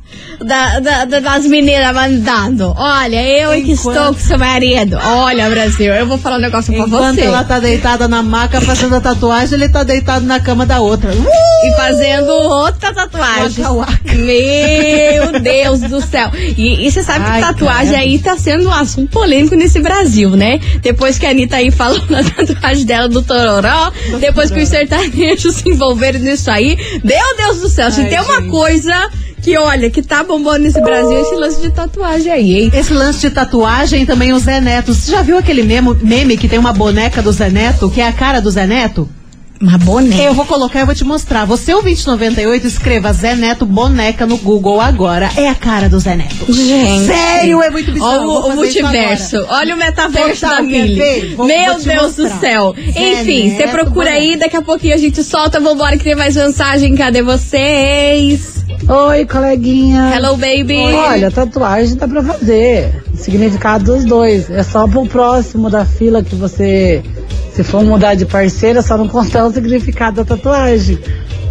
da, 0.43 0.79
da- 0.79 1.05
da- 1.05 1.19
das 1.19 1.45
meninas 1.45 1.93
mandando. 1.93 2.73
Olha, 2.77 3.21
eu 3.27 3.51
é 3.51 3.61
que 3.61 3.71
Enquanto- 3.71 3.97
estou 3.97 4.13
com 4.13 4.19
seu 4.19 4.37
marido. 4.37 4.97
Olha, 5.03 5.49
Brasil, 5.49 5.93
eu 5.93 6.05
vou 6.05 6.17
falar 6.17 6.37
um 6.37 6.41
negócio 6.41 6.73
pra 6.73 6.85
Enquanto 6.85 7.15
você. 7.15 7.21
ela 7.21 7.43
tá 7.43 7.59
deitada 7.59 8.07
na 8.07 8.21
maca 8.21 8.61
fazendo 8.61 8.95
a 8.95 9.01
tatuagem, 9.01 9.55
ele 9.55 9.69
tá 9.69 9.83
deitado 9.83 10.25
na 10.25 10.39
cama 10.39 10.65
da 10.65 10.79
outra. 10.79 11.11
Uh! 11.11 11.25
E 11.65 11.75
fazendo 11.75 12.29
outra 12.31 12.93
tatuagem. 12.93 13.63
Waka, 13.63 13.73
waka. 13.73 14.13
Meu 14.13 15.39
Deus 15.41 15.79
do 15.81 15.99
céu. 16.01 16.29
E, 16.35 16.85
e 16.87 16.91
você 16.91 17.01
sabe 17.01 17.25
Ai, 17.27 17.41
que 17.41 17.47
tatuagem 17.47 17.95
aí 17.95 18.19
tá 18.19 18.37
sendo 18.37 18.67
um 18.69 18.73
assunto 18.73 19.09
polêmico 19.11 19.55
nesse 19.55 19.79
Brasil, 19.79 20.29
né? 20.31 20.59
Depois 20.81 21.17
que 21.17 21.25
a 21.25 21.31
Anitta 21.31 21.55
aí 21.57 21.71
falou 21.71 21.99
na 22.09 22.23
tatuagem 22.23 22.85
dela 22.85 23.07
do 23.09 23.21
Tororó, 23.23 23.91
depois 24.19 24.51
que 24.51 24.61
os 24.61 24.69
sertanejos 24.69 25.55
se 25.55 25.69
envolveram 25.69 26.19
nisso 26.19 26.51
aí. 26.51 26.77
Meu 27.03 27.35
Deus 27.37 27.61
do 27.61 27.69
céu, 27.69 27.89
se 27.91 28.01
Ai, 28.01 28.07
tem 28.09 28.21
uma 28.21 28.35
gente. 28.41 28.49
coisa 28.49 29.09
que, 29.47 29.57
olha, 29.57 29.89
que 29.89 30.01
tá 30.01 30.23
bombando 30.25 30.59
nesse 30.65 30.81
Brasil, 30.81 31.21
esse 31.21 31.35
lance 31.35 31.61
de 31.61 31.69
tatuagem 31.69 32.31
aí, 32.33 32.55
hein? 32.63 32.71
Esse 32.73 32.93
lance 32.93 33.21
de 33.21 33.29
tatuagem 33.29 34.05
também 34.05 34.33
o 34.33 34.39
Zé 34.39 34.59
Neto. 34.59 34.93
Você 34.93 35.09
já 35.09 35.21
viu 35.21 35.37
aquele 35.37 35.63
memo- 35.63 35.95
meme 36.01 36.35
que 36.35 36.49
tem 36.49 36.59
uma 36.59 36.73
boneca 36.73 37.21
do 37.21 37.31
Zé 37.31 37.49
Neto, 37.49 37.89
que 37.89 38.01
é 38.01 38.07
a 38.07 38.11
cara 38.11 38.41
do 38.41 38.51
Zé 38.51 38.67
Neto? 38.67 39.07
Uma 39.61 39.77
boneca. 39.77 40.21
Eu 40.21 40.33
vou 40.33 40.45
colocar 40.45 40.81
e 40.81 40.85
vou 40.85 40.93
te 40.93 41.03
mostrar. 41.05 41.45
Você, 41.45 41.73
o 41.73 41.81
2098, 41.81 42.67
escreva 42.67 43.11
Zé 43.13 43.35
Neto 43.35 43.65
boneca 43.65 44.25
no 44.27 44.35
Google 44.37 44.81
agora. 44.81 45.29
É 45.37 45.47
a 45.49 45.55
cara 45.55 45.87
do 45.87 45.97
Zé 45.97 46.15
Neto. 46.15 46.45
Gente. 46.51 47.07
Sério, 47.07 47.63
é 47.63 47.69
muito 47.69 47.91
bizarro. 47.93 48.11
Olha 48.11 48.27
o, 48.27 48.47
o 48.51 48.55
multiverso. 48.55 49.37
Olha 49.49 49.73
o 49.75 49.77
metaverso 49.79 50.41
Total, 50.41 50.57
da? 50.61 51.35
Vou- 51.37 51.47
Meu 51.47 51.73
vou 51.73 51.81
Deus 51.83 52.15
do 52.17 52.27
céu. 52.39 52.75
Zé 52.75 53.21
Enfim, 53.21 53.55
você 53.55 53.67
procura 53.69 54.11
aí, 54.11 54.25
boneco. 54.25 54.39
daqui 54.41 54.57
a 54.57 54.61
pouquinho 54.61 54.93
a 54.93 54.97
gente 54.97 55.23
solta. 55.23 55.57
Vambora 55.59 55.97
que 55.97 56.03
tem 56.03 56.15
mais 56.15 56.35
mensagem. 56.35 56.93
Cadê 56.95 57.23
vocês? 57.23 58.56
Oi, 58.87 59.25
coleguinha. 59.25 60.13
Hello, 60.15 60.37
baby. 60.37 60.77
Olha, 60.93 61.31
tatuagem 61.31 61.95
dá 61.95 62.07
pra 62.07 62.21
fazer. 62.21 63.03
O 63.13 63.17
significado 63.17 63.85
dos 63.85 64.05
dois. 64.05 64.49
É 64.49 64.63
só 64.63 64.87
pro 64.87 65.05
próximo 65.05 65.69
da 65.69 65.83
fila 65.83 66.23
que 66.23 66.35
você, 66.35 67.01
se 67.53 67.63
for 67.63 67.83
mudar 67.83 68.15
de 68.15 68.25
parceira, 68.25 68.81
só 68.81 68.97
não 68.97 69.07
contar 69.07 69.45
o 69.45 69.51
significado 69.51 70.17
da 70.17 70.35
tatuagem. 70.35 70.99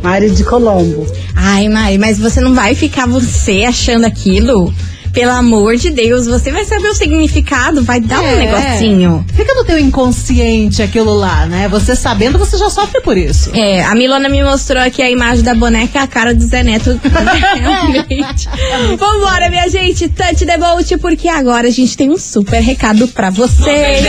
Mari 0.03 0.31
de 0.31 0.45
Colombo. 0.45 1.07
Ai, 1.35 1.69
Mari, 1.69 1.99
mas 1.99 2.19
você 2.19 2.41
não 2.41 2.55
vai 2.55 2.75
ficar 2.75 3.07
você 3.07 3.65
achando 3.65 4.05
aquilo? 4.05 4.73
Pelo 5.17 5.33
amor 5.33 5.77
de 5.77 5.89
Deus, 5.89 6.27
você 6.27 6.53
vai 6.53 6.67
saber 6.67 6.89
o 6.89 6.95
significado, 6.95 7.83
vai 7.83 7.99
dar 8.01 8.21
um 8.21 8.27
É. 8.27 8.37
negocinho. 8.37 9.25
Fica 9.35 9.55
no 9.55 9.65
teu 9.65 9.79
inconsciente 9.79 10.83
aquilo 10.83 11.15
lá, 11.15 11.47
né? 11.47 11.69
Você 11.71 11.97
sabendo, 11.97 12.39
você 12.39 12.59
já 12.59 12.69
sofre 12.69 13.01
por 13.01 13.17
isso. 13.17 13.51
É, 13.55 13.83
a 13.83 13.95
Milona 13.95 14.29
me 14.29 14.45
mostrou 14.45 14.83
aqui 14.83 15.01
a 15.01 15.11
imagem 15.11 15.43
da 15.43 15.55
boneca, 15.55 16.03
a 16.03 16.07
cara 16.07 16.35
do 16.35 16.45
Zé 16.45 16.63
Neto. 16.63 17.01
Realmente. 17.59 18.47
Vambora, 18.99 19.49
minha 19.49 19.67
gente, 19.71 20.07
touch 20.11 20.45
the 20.45 20.59
boat, 20.59 20.99
porque 20.99 21.29
agora 21.29 21.67
a 21.69 21.71
gente 21.71 21.97
tem 21.97 22.11
um 22.11 22.19
super 22.19 22.61
recado 22.61 23.09
pra 23.09 23.31
vocês. 23.31 24.05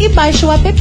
e 0.00 0.08
baixe 0.08 0.44
o 0.44 0.52
app. 0.52 0.72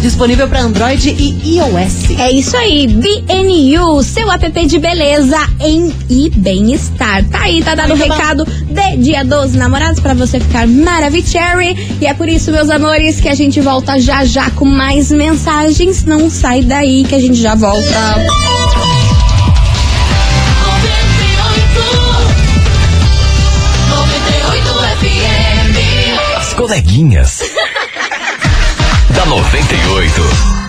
Disponível 0.00 0.48
para 0.48 0.60
Android 0.60 1.10
e 1.10 1.56
iOS. 1.56 2.18
É 2.18 2.32
isso 2.32 2.56
aí, 2.56 2.86
BNU, 2.86 4.02
seu 4.02 4.30
app 4.30 4.66
de 4.66 4.78
beleza 4.78 5.36
em 5.60 5.92
e 6.08 6.30
bem-estar. 6.30 7.24
Tá 7.28 7.42
aí, 7.42 7.62
tá 7.62 7.74
dado 7.74 7.92
o 7.92 7.96
recado 7.96 8.44
de 8.44 8.96
Dia 8.96 9.24
dos 9.24 9.54
Namorados 9.54 10.00
pra 10.00 10.14
você 10.14 10.40
ficar 10.40 10.66
maravilhoso. 10.66 11.12
E 12.00 12.06
é 12.06 12.14
por 12.14 12.28
isso, 12.28 12.50
meus 12.50 12.70
amores, 12.70 13.20
que 13.20 13.28
a 13.28 13.34
gente 13.34 13.60
volta 13.60 14.00
já 14.00 14.24
já 14.24 14.50
com 14.50 14.64
mais 14.64 15.10
mensagens. 15.10 16.04
Não 16.04 16.30
sai 16.30 16.62
daí 16.62 17.04
que 17.04 17.14
a 17.14 17.20
gente 17.20 17.36
já 17.36 17.54
volta. 17.54 18.61
Coleguinhas. 26.72 27.40
da 29.14 29.26
98. 29.26 30.61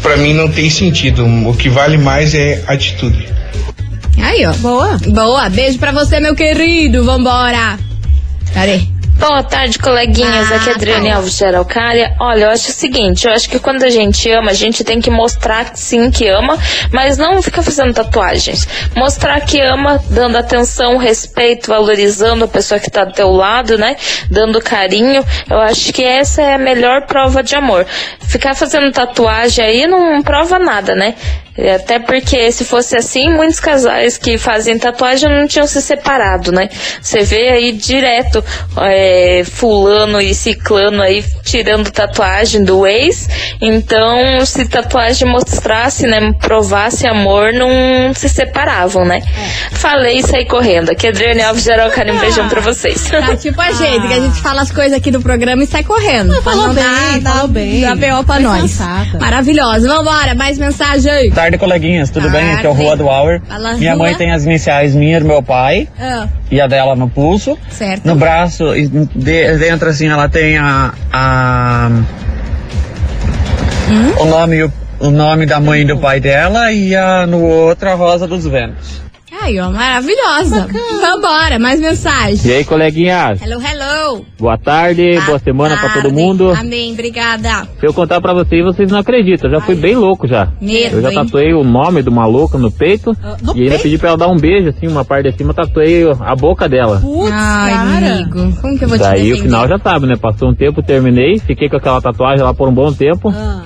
pra 0.00 0.16
mim 0.16 0.32
não 0.32 0.48
tem 0.48 0.70
sentido. 0.70 1.26
O 1.46 1.54
que 1.54 1.68
vale 1.68 1.98
mais 1.98 2.34
é 2.34 2.62
atitude. 2.66 3.28
Aí, 4.22 4.44
ó. 4.46 4.52
Boa. 4.54 4.98
Boa, 5.08 5.48
beijo 5.48 5.78
pra 5.78 5.92
você, 5.92 6.20
meu 6.20 6.34
querido. 6.34 7.04
Vambora. 7.04 7.78
Cadê? 8.52 8.95
Boa 9.18 9.42
tarde, 9.42 9.78
coleguinhas. 9.78 10.52
Ah, 10.52 10.56
Aqui 10.56 10.68
é 10.68 10.72
Adriane 10.74 11.08
tá. 11.08 11.16
Alves 11.16 11.38
de 11.38 11.44
Araucária. 11.46 12.14
Olha, 12.20 12.44
eu 12.44 12.50
acho 12.50 12.68
o 12.68 12.72
seguinte, 12.72 13.26
eu 13.26 13.32
acho 13.32 13.48
que 13.48 13.58
quando 13.58 13.82
a 13.82 13.88
gente 13.88 14.30
ama, 14.30 14.50
a 14.50 14.54
gente 14.54 14.84
tem 14.84 15.00
que 15.00 15.10
mostrar 15.10 15.74
sim 15.74 16.10
que 16.10 16.28
ama, 16.28 16.58
mas 16.92 17.16
não 17.16 17.40
ficar 17.42 17.62
fazendo 17.62 17.94
tatuagens. 17.94 18.68
Mostrar 18.94 19.40
que 19.40 19.58
ama, 19.58 19.98
dando 20.10 20.36
atenção, 20.36 20.98
respeito, 20.98 21.68
valorizando 21.68 22.44
a 22.44 22.48
pessoa 22.48 22.78
que 22.78 22.90
tá 22.90 23.04
do 23.04 23.14
teu 23.14 23.32
lado, 23.32 23.78
né? 23.78 23.96
Dando 24.30 24.60
carinho. 24.60 25.24
Eu 25.48 25.60
acho 25.60 25.94
que 25.94 26.04
essa 26.04 26.42
é 26.42 26.54
a 26.54 26.58
melhor 26.58 27.06
prova 27.06 27.42
de 27.42 27.54
amor. 27.54 27.86
Ficar 28.20 28.54
fazendo 28.54 28.92
tatuagem 28.92 29.64
aí 29.64 29.86
não 29.86 30.20
prova 30.22 30.58
nada, 30.58 30.94
né? 30.94 31.14
E 31.58 31.70
Até 31.70 31.98
porque 31.98 32.52
se 32.52 32.64
fosse 32.64 32.96
assim, 32.96 33.30
muitos 33.30 33.58
casais 33.58 34.18
que 34.18 34.36
fazem 34.36 34.78
tatuagem 34.78 35.28
não 35.30 35.46
tinham 35.46 35.66
se 35.66 35.80
separado, 35.80 36.52
né? 36.52 36.68
Você 37.00 37.22
vê 37.22 37.48
aí 37.48 37.72
direto 37.72 38.44
é, 38.78 39.05
fulano 39.44 40.20
e 40.20 40.34
ciclano 40.34 41.02
aí 41.02 41.24
tirando 41.42 41.90
tatuagem 41.90 42.64
do 42.64 42.86
ex. 42.86 43.28
Então, 43.60 44.44
se 44.44 44.66
tatuagem 44.68 45.28
mostrasse, 45.28 46.06
né, 46.06 46.32
provasse 46.40 47.06
amor, 47.06 47.52
não 47.52 48.12
se 48.14 48.28
separavam, 48.28 49.04
né? 49.04 49.22
Falei 49.72 50.18
e 50.18 50.22
saí 50.22 50.44
correndo. 50.46 50.90
Aqui 50.90 51.06
é 51.06 51.10
Adriane 51.10 51.42
Alves 51.42 51.64
de 51.64 51.70
Araucária, 51.72 52.12
um 52.12 52.18
beijão 52.18 52.48
pra 52.48 52.60
vocês. 52.60 53.08
Tá 53.10 53.36
tipo 53.36 53.60
a 53.60 53.72
gente, 53.72 54.06
que 54.08 54.14
a 54.14 54.20
gente 54.20 54.40
fala 54.40 54.62
as 54.62 54.70
coisas 54.70 54.92
aqui 54.96 55.10
do 55.10 55.20
programa 55.20 55.62
e 55.62 55.66
sai 55.66 55.82
correndo. 55.84 56.32
Pra 56.32 56.42
falou 56.42 56.68
não 56.68 56.74
bem, 56.74 56.84
dar, 57.20 57.32
falou 57.32 57.48
bem. 57.48 57.80
Dá 57.80 57.94
B.O. 57.94 58.24
pra 58.24 58.34
Foi 58.36 58.42
nós. 58.44 58.70
sensata. 58.70 59.18
Maravilhosa. 59.18 59.88
Vambora, 59.88 60.34
mais 60.34 60.58
mensagem 60.58 61.10
aí. 61.10 61.30
tarde, 61.30 61.58
coleguinhas. 61.58 62.10
Tudo 62.10 62.28
bem? 62.30 62.52
Aqui 62.54 62.66
é 62.66 62.68
o 62.68 62.72
Tarde. 62.72 62.82
Rua 62.84 62.96
do 62.96 63.06
Hour. 63.06 63.40
Fala, 63.48 63.74
Minha 63.74 63.94
Rua. 63.94 64.04
mãe 64.04 64.14
tem 64.14 64.32
as 64.32 64.44
iniciais 64.44 64.94
minha 64.94 65.16
e 65.18 65.20
do 65.20 65.26
meu 65.26 65.42
pai 65.42 65.88
Ah, 65.98 66.26
e 66.50 66.60
a 66.60 66.66
dela 66.66 66.94
no 66.96 67.08
pulso. 67.08 67.58
certo. 67.70 68.04
No 68.06 68.14
braço, 68.14 68.74
de- 69.04 69.56
dentro 69.58 69.88
assim, 69.88 70.08
ela 70.08 70.28
tem 70.28 70.56
a. 70.58 70.92
a- 71.12 71.90
Hum? 73.88 74.12
o, 74.20 74.24
nome, 74.24 74.70
o 74.98 75.10
nome 75.10 75.46
da 75.46 75.60
mãe 75.60 75.82
e 75.82 75.84
do 75.84 75.96
pai 75.98 76.18
dela 76.18 76.72
e 76.72 76.94
a, 76.96 77.24
no 77.26 77.40
outro 77.40 77.88
a 77.88 77.94
Rosa 77.94 78.26
dos 78.26 78.44
Ventos. 78.44 79.00
Aí, 79.46 79.60
ó, 79.60 79.70
maravilhosa. 79.70 80.66
Vambora, 81.00 81.56
mais 81.56 81.78
mensagem. 81.78 82.50
E 82.50 82.52
aí, 82.52 82.64
coleguinhas? 82.64 83.40
Hello, 83.40 83.62
hello. 83.62 84.24
Boa 84.40 84.58
tarde, 84.58 85.20
boa 85.24 85.38
semana 85.38 85.76
pra 85.76 85.90
todo 85.90 86.02
Tarde. 86.02 86.16
mundo. 86.20 86.50
Amém, 86.50 86.92
obrigada. 86.92 87.68
Se 87.78 87.86
eu 87.86 87.94
contar 87.94 88.20
pra 88.20 88.34
vocês, 88.34 88.64
vocês 88.64 88.90
não 88.90 88.98
acreditam. 88.98 89.48
Eu 89.48 89.60
já 89.60 89.64
fui 89.64 89.76
bem 89.76 89.94
louco 89.94 90.26
já. 90.26 90.48
Medo, 90.60 90.96
eu 90.96 91.02
já 91.02 91.10
hein? 91.10 91.14
tatuei 91.14 91.54
o 91.54 91.62
nome 91.62 92.02
do 92.02 92.10
maluco 92.10 92.58
no 92.58 92.72
peito. 92.72 93.16
Ah, 93.22 93.36
no 93.40 93.56
e 93.56 93.60
ainda 93.60 93.70
peito? 93.70 93.82
pedi 93.84 93.98
pra 93.98 94.08
ela 94.08 94.18
dar 94.18 94.26
um 94.28 94.36
beijo, 94.36 94.70
assim, 94.70 94.88
uma 94.88 95.04
parte 95.04 95.30
de 95.30 95.36
cima, 95.36 95.54
tatuei 95.54 96.02
a 96.20 96.34
boca 96.34 96.68
dela. 96.68 96.98
Putz, 97.00 97.30
Ai, 97.32 97.70
cara. 97.72 98.12
amigo, 98.14 98.60
como 98.60 98.76
que 98.76 98.84
eu 98.84 98.88
vou 98.88 98.98
te 98.98 99.04
Daí 99.04 99.20
defender? 99.20 99.38
o 99.38 99.42
final 99.44 99.68
já 99.68 99.78
sabe, 99.78 100.06
né? 100.06 100.16
Passou 100.16 100.48
um 100.50 100.54
tempo, 100.56 100.82
terminei, 100.82 101.38
fiquei 101.38 101.68
com 101.68 101.76
aquela 101.76 102.00
tatuagem 102.00 102.42
lá 102.42 102.52
por 102.52 102.68
um 102.68 102.74
bom 102.74 102.92
tempo. 102.92 103.32
Ah, 103.32 103.62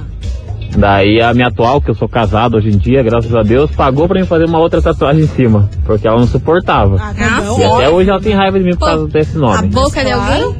Daí 0.76 1.20
a 1.20 1.34
minha 1.34 1.48
atual, 1.48 1.80
que 1.80 1.90
eu 1.90 1.94
sou 1.94 2.08
casado 2.08 2.56
hoje 2.56 2.68
em 2.68 2.78
dia, 2.78 3.02
graças 3.02 3.34
a 3.34 3.42
Deus, 3.42 3.70
pagou 3.72 4.06
pra 4.08 4.18
mim 4.20 4.26
fazer 4.26 4.44
uma 4.44 4.58
outra 4.58 4.80
tatuagem 4.80 5.24
em 5.24 5.28
cima. 5.28 5.68
Porque 5.84 6.06
ela 6.06 6.18
não 6.18 6.26
suportava. 6.26 6.96
ah, 7.00 7.12
tá. 7.14 7.42
E 7.58 7.64
até 7.64 7.88
hoje 7.88 8.08
ela 8.10 8.20
tem 8.20 8.34
raiva 8.34 8.58
de 8.58 8.64
mim 8.64 8.70
por 8.72 8.78
Pô, 8.80 8.86
causa 8.86 9.08
desse 9.08 9.36
A 9.36 9.40
nome. 9.40 9.68
boca 9.68 10.04
de 10.04 10.10
alguém? 10.12 10.54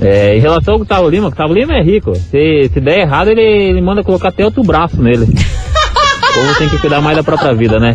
É, 0.00 0.36
em 0.36 0.40
relação 0.40 0.74
ao 0.74 0.78
Gustavo 0.80 1.08
Lima, 1.08 1.28
Gustavo 1.28 1.52
Lima 1.54 1.74
é 1.74 1.82
rico. 1.82 2.14
Se, 2.16 2.70
se 2.72 2.80
der 2.80 3.00
errado, 3.00 3.28
ele, 3.28 3.40
ele 3.40 3.80
manda 3.80 4.02
colocar 4.02 4.28
até 4.30 4.44
outro 4.44 4.62
braço 4.64 5.00
nele. 5.00 5.26
o 5.32 6.34
povo 6.34 6.58
tem 6.58 6.68
que 6.68 6.78
cuidar 6.78 7.00
mais 7.00 7.16
da 7.16 7.22
própria 7.22 7.54
vida, 7.54 7.78
né? 7.78 7.94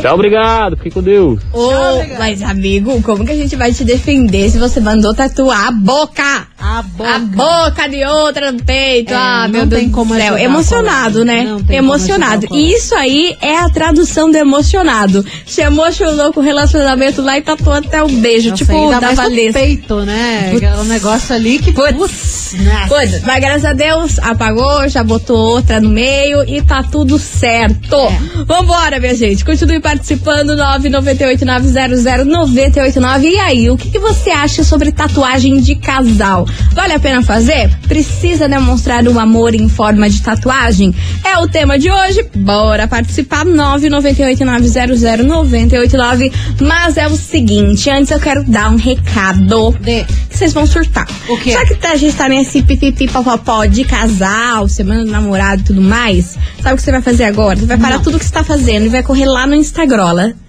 Tchau, 0.00 0.14
obrigado. 0.14 0.76
Fique 0.76 0.90
com 0.90 1.02
Deus. 1.02 1.40
Ô, 1.52 1.70
mas, 2.18 2.42
amigo, 2.42 3.00
como 3.02 3.24
que 3.24 3.32
a 3.32 3.36
gente 3.36 3.56
vai 3.56 3.72
te 3.72 3.84
defender 3.84 4.50
se 4.50 4.58
você 4.58 4.80
mandou 4.80 5.14
tatuar 5.14 5.68
a 5.68 5.70
boca? 5.70 6.48
A 6.58 6.82
boca. 6.82 7.14
A 7.14 7.18
boca 7.18 7.88
de 7.88 8.04
outra 8.04 8.52
no 8.52 8.62
peito. 8.62 9.12
É, 9.12 9.16
ah, 9.16 9.42
não 9.44 9.50
meu 9.50 9.66
Deus 9.66 9.82
tem 9.82 9.90
como 9.90 10.14
do 10.14 10.20
céu. 10.20 10.36
Emocionado, 10.36 11.24
né? 11.24 11.38
colega. 11.38 11.50
Não 11.50 11.62
tem 11.62 11.76
emocionado. 11.76 12.46
E 12.52 12.72
isso 12.72 12.94
aí 12.94 13.36
é 13.40 13.58
a 13.58 13.68
tradução 13.68 14.30
do 14.30 14.36
emocionado. 14.36 15.24
Se 15.46 15.60
emocionou 15.62 16.32
com 16.32 16.40
o 16.40 16.42
relacionamento 16.42 17.22
lá 17.22 17.38
e 17.38 17.42
tatuou 17.42 17.76
até 17.76 18.02
o 18.02 18.08
beijo. 18.08 18.50
Nossa, 18.50 18.64
tipo 18.64 18.90
da 18.90 19.12
Valesca. 19.12 19.58
peito, 19.58 20.00
né? 20.00 20.50
Putz. 20.52 20.62
É 20.62 20.76
um 20.76 20.84
negócio 20.84 21.34
ali 21.34 21.58
que... 21.58 21.72
Putz. 21.72 21.96
Putz, 21.96 22.52
né? 22.54 22.86
Coisa, 22.88 23.22
mas 23.24 23.40
graças 23.40 23.64
a 23.64 23.72
Deus 23.72 24.18
apagou, 24.18 24.88
já 24.88 25.02
botou 25.02 25.36
outra 25.36 25.80
no 25.80 25.90
meio 25.90 26.42
e 26.48 26.62
tá 26.62 26.82
tudo 26.82 27.18
certo. 27.18 27.96
É. 27.96 28.44
Vambora, 28.44 28.98
minha 28.98 29.14
gente. 29.14 29.44
Continue 29.44 29.80
participando, 29.88 30.54
998900989. 30.54 33.22
E 33.22 33.38
aí, 33.38 33.70
o 33.70 33.76
que, 33.78 33.90
que 33.90 33.98
você 33.98 34.28
acha 34.28 34.62
sobre 34.62 34.92
tatuagem 34.92 35.62
de 35.62 35.76
casal? 35.76 36.46
Vale 36.74 36.92
a 36.92 37.00
pena 37.00 37.22
fazer? 37.22 37.74
Precisa 37.88 38.46
demonstrar 38.46 39.08
o 39.08 39.18
amor 39.18 39.54
em 39.54 39.66
forma 39.66 40.10
de 40.10 40.20
tatuagem? 40.20 40.94
É 41.24 41.38
o 41.38 41.48
tema 41.48 41.78
de 41.78 41.90
hoje. 41.90 42.22
Bora 42.36 42.86
participar, 42.86 43.46
998900989. 43.46 46.30
Mas 46.60 46.98
é 46.98 47.06
o 47.06 47.16
seguinte, 47.16 47.88
antes 47.88 48.10
eu 48.10 48.20
quero 48.20 48.44
dar 48.44 48.70
um 48.70 48.76
recado 48.76 49.74
De. 49.80 50.04
que 50.04 50.36
vocês 50.36 50.52
vão 50.52 50.66
surtar. 50.66 51.08
O 51.30 51.38
quê? 51.38 51.52
Já 51.52 51.64
que 51.64 51.86
a 51.86 51.96
gente 51.96 52.14
tá 52.14 52.28
nesse 52.28 52.62
pipipi 52.62 53.08
popopó 53.08 53.64
de 53.64 53.84
casal, 53.84 54.68
semana 54.68 55.06
do 55.06 55.10
namorado 55.10 55.62
e 55.62 55.64
tudo 55.64 55.80
mais, 55.80 56.36
sabe 56.62 56.74
o 56.74 56.76
que 56.76 56.82
você 56.82 56.92
vai 56.92 57.00
fazer 57.00 57.24
agora? 57.24 57.58
Você 57.58 57.64
vai 57.64 57.78
parar 57.78 57.96
Não. 57.96 58.02
tudo 58.02 58.18
que 58.18 58.26
você 58.26 58.32
tá 58.32 58.44
fazendo 58.44 58.84
e 58.84 58.90
vai 58.90 59.02
correr 59.02 59.24
lá 59.24 59.46
no 59.46 59.54
Instagram 59.54 59.77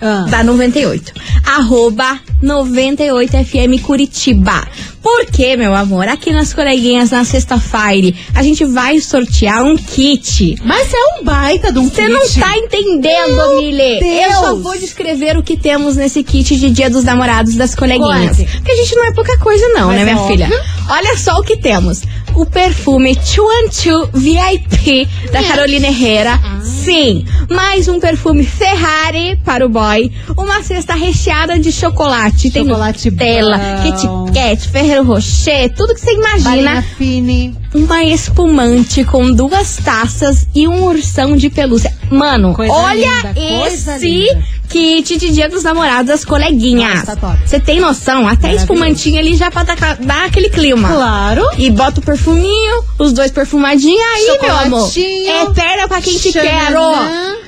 Ah. 0.02 0.26
da 0.30 0.44
98. 0.44 1.14
Arroba 1.58 2.20
98FM 2.42 3.80
Curitiba. 3.82 4.68
Porque, 5.02 5.56
meu 5.56 5.74
amor, 5.74 6.08
aqui 6.08 6.32
nas 6.32 6.54
coleguinhas 6.54 7.12
na 7.12 7.24
sexta-feira, 7.24 8.16
a 8.36 8.44
gente 8.44 8.66
vai 8.66 9.00
sortear 9.00 9.64
um 9.64 9.76
kit. 9.78 10.56
Mas 10.64 10.94
é 10.94 11.20
um 11.20 11.24
baita 11.24 11.72
de 11.72 11.80
um 11.80 11.90
Você 11.90 12.08
não 12.08 12.28
tá 12.32 12.58
entendendo, 12.58 13.36
Meu. 13.36 14.02
Eu 14.04 14.32
só 14.32 14.56
vou 14.56 14.78
descrever 14.78 15.38
o 15.38 15.44
que 15.44 15.58
temos 15.58 15.96
nesse 15.96 16.24
kit 16.24 16.56
de 16.56 16.70
Dia 16.70 16.90
dos 16.90 17.04
Namorados 17.04 17.56
das 17.56 17.74
coleguinhas. 17.76 18.38
Conte. 18.38 18.52
Porque 18.58 18.72
a 18.72 18.76
gente 18.76 18.96
não 18.96 19.06
é 19.06 19.14
pouca 19.14 19.38
coisa, 19.38 19.68
não, 19.70 19.88
Mas 19.88 19.96
né, 19.96 20.02
é 20.02 20.06
minha 20.06 20.18
óbvio. 20.18 20.46
filha? 20.48 20.64
Olha 20.90 21.18
só 21.18 21.38
o 21.40 21.44
que 21.44 21.58
temos: 21.58 22.02
o 22.36 22.46
perfume 22.46 23.18
Chuanchu 23.24 24.10
VIP 24.14 25.08
da 25.32 25.44
Carolina 25.44 25.88
Herrera. 25.88 26.40
Sim, 26.64 27.26
mais 27.50 27.88
um 27.88 28.00
perfume 28.00 28.44
Ferrari 28.44 29.40
para 29.44 29.66
o 29.66 29.70
boy. 29.70 30.12
Uma 30.38 30.62
cesta 30.64 30.94
recheada 30.94 31.58
de 31.60 31.72
chocolate. 31.72 32.50
Tem 32.52 32.66
Chocolate 32.66 33.12
Nutella, 33.12 33.58
bom. 33.58 34.26
Kit 34.32 34.34
Kat, 34.34 34.70
Ferrero 34.90 35.04
Rocher, 35.04 35.72
tudo 35.76 35.94
que 35.94 36.02
você 36.02 36.14
imagina. 36.14 36.82
fine. 36.98 37.56
Uma 37.76 38.04
espumante 38.04 39.04
com 39.04 39.32
duas 39.32 39.78
taças 39.78 40.48
e 40.56 40.68
um 40.68 40.84
ursão 40.86 41.38
de 41.38 41.48
pelúcia. 41.48 41.96
Mano, 42.10 42.56
Coisa 42.56 42.74
olha 42.74 43.08
linda, 43.28 43.34
esse 43.68 44.36
kit 44.68 45.16
de 45.18 45.32
dia 45.32 45.48
dos 45.48 45.62
namorados 45.62 46.08
das 46.08 46.26
coleguinhas. 46.26 47.04
Você 47.46 47.60
tem 47.60 47.80
noção? 47.80 48.28
Até 48.28 48.48
Maravilhoso. 48.48 48.64
espumantinha 48.64 49.20
ali 49.20 49.36
já 49.36 49.52
pra 49.52 49.62
dar, 49.64 49.76
dar 49.98 50.26
aquele 50.26 50.50
clima. 50.50 50.90
Claro. 50.90 51.48
E 51.60 51.70
bota 51.70 52.00
o 52.00 52.04
perfuminho, 52.04 52.84
os 52.98 53.14
dois 53.14 53.30
perfumadinhos 53.30 54.02
aí, 54.16 54.40
meu 54.42 54.58
amor. 54.58 54.92
É 54.98 55.46
perna 55.54 55.88
pra 55.88 56.02
quem 56.02 56.18
te 56.18 56.32
quer, 56.32 56.76
ó. 56.76 56.96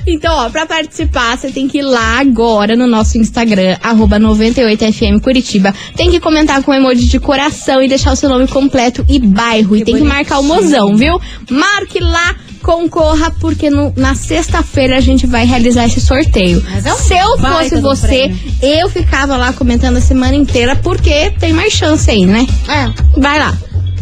Então, 0.06 0.34
ó, 0.34 0.48
pra 0.50 0.66
participar, 0.66 1.36
você 1.38 1.50
tem 1.50 1.68
que 1.68 1.78
ir 1.78 1.82
lá 1.82 2.18
agora 2.20 2.74
no 2.76 2.86
nosso 2.86 3.18
Instagram, 3.18 3.76
arroba 3.82 4.18
98FM 4.18 5.20
Curitiba. 5.20 5.74
Tem 5.96 6.10
que 6.10 6.18
comentar 6.20 6.62
com 6.62 6.72
emoji 6.74 7.06
de 7.06 7.20
coração 7.20 7.82
e 7.82 7.88
deixar 7.88 8.12
o 8.12 8.16
seu 8.16 8.28
nome 8.28 8.46
completo 8.48 9.04
e 9.08 9.18
bairro. 9.18 9.76
e 9.76 9.84
tem 9.84 9.96
que 9.96 10.02
marcar 10.04 10.38
o 10.40 10.42
mozão, 10.42 10.96
viu? 10.96 11.20
Marque 11.50 12.00
lá, 12.00 12.34
concorra, 12.62 13.30
porque 13.40 13.70
no- 13.70 13.92
na 13.96 14.14
sexta-feira 14.14 14.96
a 14.96 15.00
gente 15.00 15.26
vai 15.26 15.44
realizar 15.46 15.86
esse 15.86 16.00
sorteio. 16.00 16.62
É 16.84 16.92
um 16.92 16.96
Se 16.96 17.14
eu 17.14 17.38
fosse 17.38 17.80
você, 17.80 18.32
eu 18.60 18.88
ficava 18.88 19.36
lá 19.36 19.52
comentando 19.52 19.96
a 19.96 20.00
semana 20.00 20.34
inteira, 20.34 20.76
porque 20.76 21.30
tem 21.38 21.52
mais 21.52 21.72
chance 21.72 22.10
aí, 22.10 22.24
né? 22.26 22.46
É. 22.68 23.20
Vai 23.20 23.38
lá. 23.38 23.56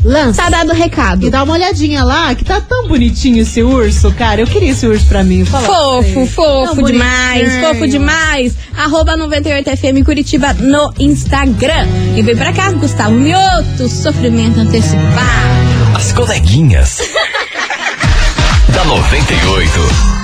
Lança. 0.04 0.42
Tá 0.42 0.50
dado 0.50 0.70
o 0.70 0.74
recado. 0.74 1.26
E 1.26 1.30
dá 1.30 1.42
uma 1.42 1.54
olhadinha 1.54 2.02
lá, 2.02 2.34
que 2.34 2.44
tá 2.44 2.60
tão 2.60 2.88
bonitinho 2.88 3.42
esse 3.42 3.62
urso, 3.62 4.10
cara. 4.12 4.40
Eu 4.40 4.46
queria 4.46 4.70
esse 4.70 4.86
urso 4.86 5.06
pra 5.06 5.22
mim. 5.22 5.44
Fala 5.44 5.66
Fofo, 5.66 6.26
fofo 6.26 6.82
demais, 6.82 7.60
fofo 7.60 7.86
demais. 7.86 8.54
Arroba 8.76 9.16
98FM 9.16 10.04
Curitiba 10.04 10.52
no 10.54 10.92
Instagram. 10.98 11.86
E 12.16 12.22
vem 12.22 12.36
pra 12.36 12.52
cá, 12.52 12.70
Gustavo 12.72 13.14
Mioto, 13.14 13.88
sofrimento 13.88 14.60
antecipado. 14.60 15.00
As 15.94 16.12
coleguinhas. 16.12 16.98
da 18.72 18.84
98. 18.84 20.19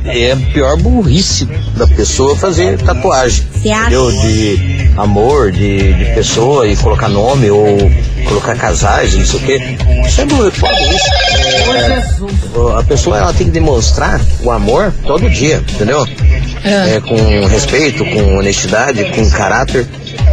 é 0.06 0.32
a 0.32 0.36
pior 0.52 0.76
burrice 0.76 1.46
da 1.76 1.86
pessoa 1.86 2.36
fazer 2.36 2.78
tatuagem. 2.78 3.46
Você 3.54 3.70
acha? 3.70 3.86
Entendeu? 3.86 4.10
De 4.10 4.90
amor, 4.96 5.52
de, 5.52 5.94
de 5.94 6.04
pessoa 6.14 6.66
e 6.66 6.76
colocar 6.76 7.08
nome 7.08 7.48
ou 7.48 7.78
colocar 8.26 8.56
casais, 8.56 9.14
não 9.14 9.24
sei 9.24 9.38
o 9.38 9.42
quê. 9.44 9.60
Isso 10.04 10.20
é 10.20 10.26
burrice. 10.26 10.60
É, 11.76 12.76
a 12.76 12.82
pessoa 12.82 13.16
ela 13.16 13.32
tem 13.32 13.46
que 13.46 13.52
demonstrar 13.52 14.20
o 14.42 14.50
amor 14.50 14.92
todo 15.06 15.30
dia, 15.30 15.62
entendeu? 15.74 16.04
É, 16.64 17.00
com 17.00 17.46
respeito, 17.46 18.04
com 18.04 18.36
honestidade, 18.36 19.04
com 19.12 19.30
caráter. 19.30 19.86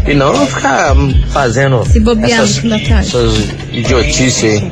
E 0.05 0.13
não 0.13 0.45
ficar 0.47 0.95
fazendo 1.31 1.81
essas, 2.23 2.63
essas 2.63 3.49
idiotices 3.71 4.43
aí. 4.43 4.71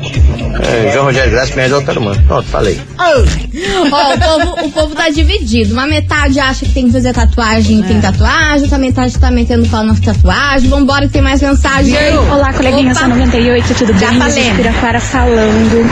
É, 0.60 0.90
João 0.92 1.04
Rogério 1.06 1.30
Graça, 1.30 1.54
me 1.54 1.62
ajuda 1.62 1.82
todo 1.86 2.00
mundo. 2.00 2.20
Pronto, 2.26 2.48
falei. 2.48 2.80
Ó, 2.98 3.20
o, 3.20 4.18
povo, 4.20 4.66
o 4.66 4.70
povo 4.72 4.94
tá 4.94 5.08
dividido. 5.10 5.72
Uma 5.74 5.86
metade 5.86 6.38
acha 6.40 6.64
que 6.64 6.72
tem 6.72 6.86
que 6.86 6.92
fazer 6.92 7.12
tatuagem 7.12 7.80
e 7.80 7.82
É. 7.82 7.86
tem 7.86 8.00
tatuagem, 8.00 8.62
outra 8.62 8.78
metade 8.78 9.18
tá 9.18 9.30
metendo 9.30 9.68
pau 9.68 9.84
nas 9.84 10.00
tatuagens. 10.00 10.68
Vambora 10.70 11.06
que 11.06 11.12
tem 11.12 11.22
mais 11.22 11.40
mensagem. 11.42 11.94
Olá, 12.30 12.52
coleguinhas 12.52 12.96
Opa. 12.96 13.08
da 13.08 13.14
98, 13.16 13.74
tudo 13.74 13.92
Já 13.98 14.10
bem? 14.10 14.18
falei. 14.18 14.34
Gente, 14.44 14.56
Piraclara 14.56 15.00
falando. 15.00 15.86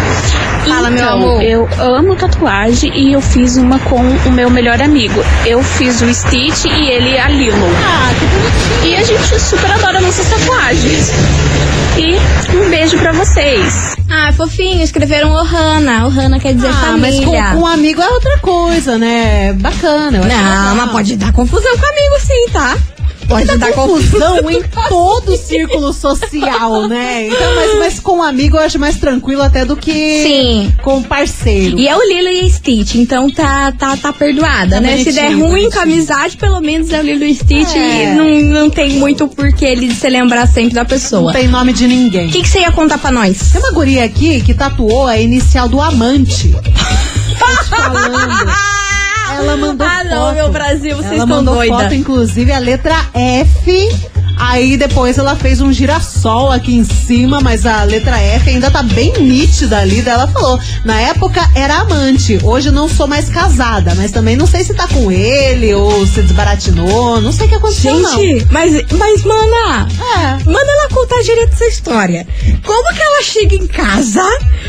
Fala, 0.66 0.88
meu 0.90 1.04
Então, 1.04 1.14
amor. 1.18 1.42
Eu 1.42 1.68
amo 1.78 2.16
tatuagem 2.16 2.90
e 2.94 3.12
eu 3.12 3.20
fiz 3.20 3.56
uma 3.56 3.78
com 3.80 4.00
o 4.00 4.32
meu 4.32 4.48
melhor 4.48 4.80
amigo. 4.80 5.22
Eu 5.44 5.62
fiz 5.62 6.00
o 6.00 6.12
Stitch 6.14 6.64
e 6.64 6.88
ele 6.90 7.18
a 7.18 7.28
Lilo. 7.28 7.56
Ah, 7.84 8.10
que 8.18 8.24
bonitinho. 8.24 8.92
E 8.92 8.96
a 8.96 9.02
gente 9.04 9.40
super 9.40 9.70
adora 9.70 10.00
nossas 10.00 10.26
tatuagens. 10.28 11.10
E 11.98 12.16
um 12.56 12.70
beijo 12.70 12.96
pra 12.98 13.12
vocês. 13.12 13.94
Ah, 14.10 14.32
fofinho, 14.32 14.53
escreveram 14.62 15.30
Ohana. 15.32 16.06
Ohana 16.06 16.38
quer 16.38 16.54
dizer 16.54 16.68
Ah, 16.68 16.96
mas 16.98 17.14
com, 17.16 17.22
família. 17.24 17.50
com 17.52 17.58
um 17.60 17.66
amigo 17.66 18.00
é 18.02 18.08
outra 18.08 18.38
coisa, 18.38 18.98
né? 18.98 19.52
Bacana. 19.54 20.18
eu 20.18 20.24
acho 20.24 20.34
Não, 20.34 20.76
mas 20.76 20.90
pode 20.90 21.16
dar 21.16 21.32
confusão 21.32 21.72
comigo 21.76 22.20
sim, 22.20 22.46
tá? 22.52 22.76
Pode 23.28 23.58
dar 23.58 23.72
confusão. 23.72 24.50
em 24.50 24.62
todo 24.88 25.32
o 25.32 25.36
círculo 25.36 25.92
social, 25.92 26.86
né? 26.88 27.26
Então, 27.26 27.54
mas, 27.54 27.78
mas 27.78 28.00
com 28.00 28.18
um 28.18 28.22
amigo 28.22 28.56
eu 28.56 28.60
acho 28.60 28.78
mais 28.78 28.96
tranquilo 28.96 29.42
até 29.42 29.64
do 29.64 29.76
que 29.76 29.92
Sim. 29.92 30.72
com 30.82 30.98
um 30.98 31.02
parceiro. 31.02 31.78
E 31.78 31.88
é 31.88 31.96
o 31.96 32.02
Lilo 32.02 32.28
e 32.28 32.40
a 32.40 32.48
Stitch, 32.50 32.94
então 32.96 33.30
tá, 33.30 33.72
tá, 33.72 33.96
tá 33.96 34.12
perdoada, 34.12 34.76
Tá 34.76 34.80
né? 34.80 34.98
Se 34.98 35.12
der 35.12 35.30
bonitinho, 35.30 35.46
ruim 35.48 35.70
com 35.70 35.78
a 35.78 35.82
amizade, 35.82 36.36
pelo 36.36 36.60
menos 36.60 36.90
é 36.92 37.00
o 37.00 37.02
Lilo 37.02 37.24
e 37.24 37.34
Stitch 37.34 37.74
É. 37.74 38.12
e 38.12 38.14
não, 38.14 38.60
não 38.62 38.70
tem 38.70 38.90
muito 38.94 39.26
porquê 39.28 39.66
ele 39.66 39.94
se 39.94 40.08
lembrar 40.08 40.46
sempre 40.46 40.74
da 40.74 40.84
pessoa. 40.84 41.32
Não 41.32 41.32
tem 41.32 41.48
nome 41.48 41.72
de 41.72 41.86
ninguém. 41.86 42.28
O 42.28 42.32
que, 42.32 42.42
que 42.42 42.48
você 42.48 42.60
ia 42.60 42.72
contar 42.72 42.98
pra 42.98 43.10
nós? 43.10 43.50
Tem 43.52 43.60
uma 43.60 43.72
guria 43.72 44.04
aqui 44.04 44.40
que 44.40 44.54
tatuou 44.54 45.06
a 45.06 45.18
inicial 45.18 45.68
do 45.68 45.80
amante. 45.80 46.54
Ela 49.54 49.66
mandou 49.66 49.86
Ah, 49.86 49.98
foto. 49.98 50.10
não, 50.10 50.34
meu 50.34 50.50
Brasil, 50.50 50.96
vocês 50.96 51.12
ela 51.12 51.22
estão 51.22 51.26
mandou 51.28 51.54
doida. 51.54 51.76
foto, 51.78 51.94
inclusive, 51.94 52.52
a 52.52 52.58
letra 52.58 52.96
F. 53.14 53.88
Aí 54.36 54.76
depois 54.76 55.16
ela 55.18 55.36
fez 55.36 55.60
um 55.60 55.72
girassol 55.72 56.50
aqui 56.50 56.74
em 56.74 56.84
cima, 56.84 57.40
mas 57.40 57.64
a 57.66 57.82
letra 57.84 58.18
F 58.18 58.50
ainda 58.50 58.70
tá 58.70 58.82
bem 58.82 59.12
nítida 59.20 59.78
ali. 59.78 60.02
Daí 60.02 60.14
ela 60.14 60.26
falou: 60.28 60.58
na 60.84 61.00
época 61.00 61.40
era 61.54 61.76
amante, 61.76 62.38
hoje 62.42 62.68
eu 62.68 62.72
não 62.72 62.88
sou 62.88 63.06
mais 63.06 63.28
casada, 63.28 63.94
mas 63.94 64.10
também 64.10 64.36
não 64.36 64.46
sei 64.46 64.64
se 64.64 64.74
tá 64.74 64.86
com 64.88 65.10
ele 65.10 65.72
ou 65.74 66.06
se 66.06 66.22
desbaratinou, 66.22 67.20
não 67.20 67.32
sei 67.32 67.46
o 67.46 67.48
que 67.48 67.54
aconteceu. 67.54 67.98
não. 68.00 68.16
Gente, 68.18 68.46
mas, 68.50 68.72
mas, 68.92 69.24
mana, 69.24 69.88
É. 70.16 70.44
manda 70.44 70.70
ela 70.70 70.88
contar 70.90 71.22
direito 71.22 71.52
essa 71.52 71.66
história. 71.66 72.26
Como 72.64 72.94
que 72.94 73.02
ela 73.02 73.22
chega 73.22 73.54
em 73.56 73.66
casa 73.66 74.22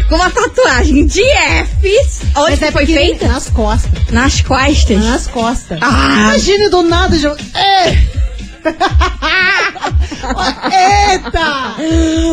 com 0.09 0.15
uma 0.15 0.29
tatuagem 0.29 1.05
de 1.05 1.21
Fs? 1.23 2.21
Onde 2.35 2.51
Mas 2.51 2.61
é 2.61 2.71
foi 2.71 2.85
feita? 2.85 3.27
Nas 3.27 3.49
costas. 3.49 3.91
Nas 4.11 4.41
costas. 4.41 5.03
Nas 5.03 5.27
costas. 5.27 5.77
Ah. 5.81 6.15
Imagine 6.29 6.69
do 6.69 6.83
nada, 6.83 7.17
jo... 7.17 7.29
É. 7.55 8.24
Eita! 10.71 11.75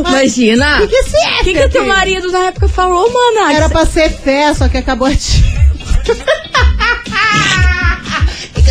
Imagina. 0.09 0.83
O 0.83 0.89
que, 0.89 0.89
que 0.89 1.01
O 1.01 1.45
que, 1.45 1.53
que 1.55 1.65
o 1.65 1.71
teu 1.71 1.87
marido 1.87 2.31
na 2.31 2.47
época 2.47 2.69
falou, 2.69 3.11
mana? 3.13 3.53
Era 3.53 3.69
pra 3.69 3.85
ser 3.87 4.11
fé, 4.11 4.53
só 4.55 4.69
que 4.69 4.79
acabou 4.79 5.09
a 5.09 5.13
tinta. 5.15 5.63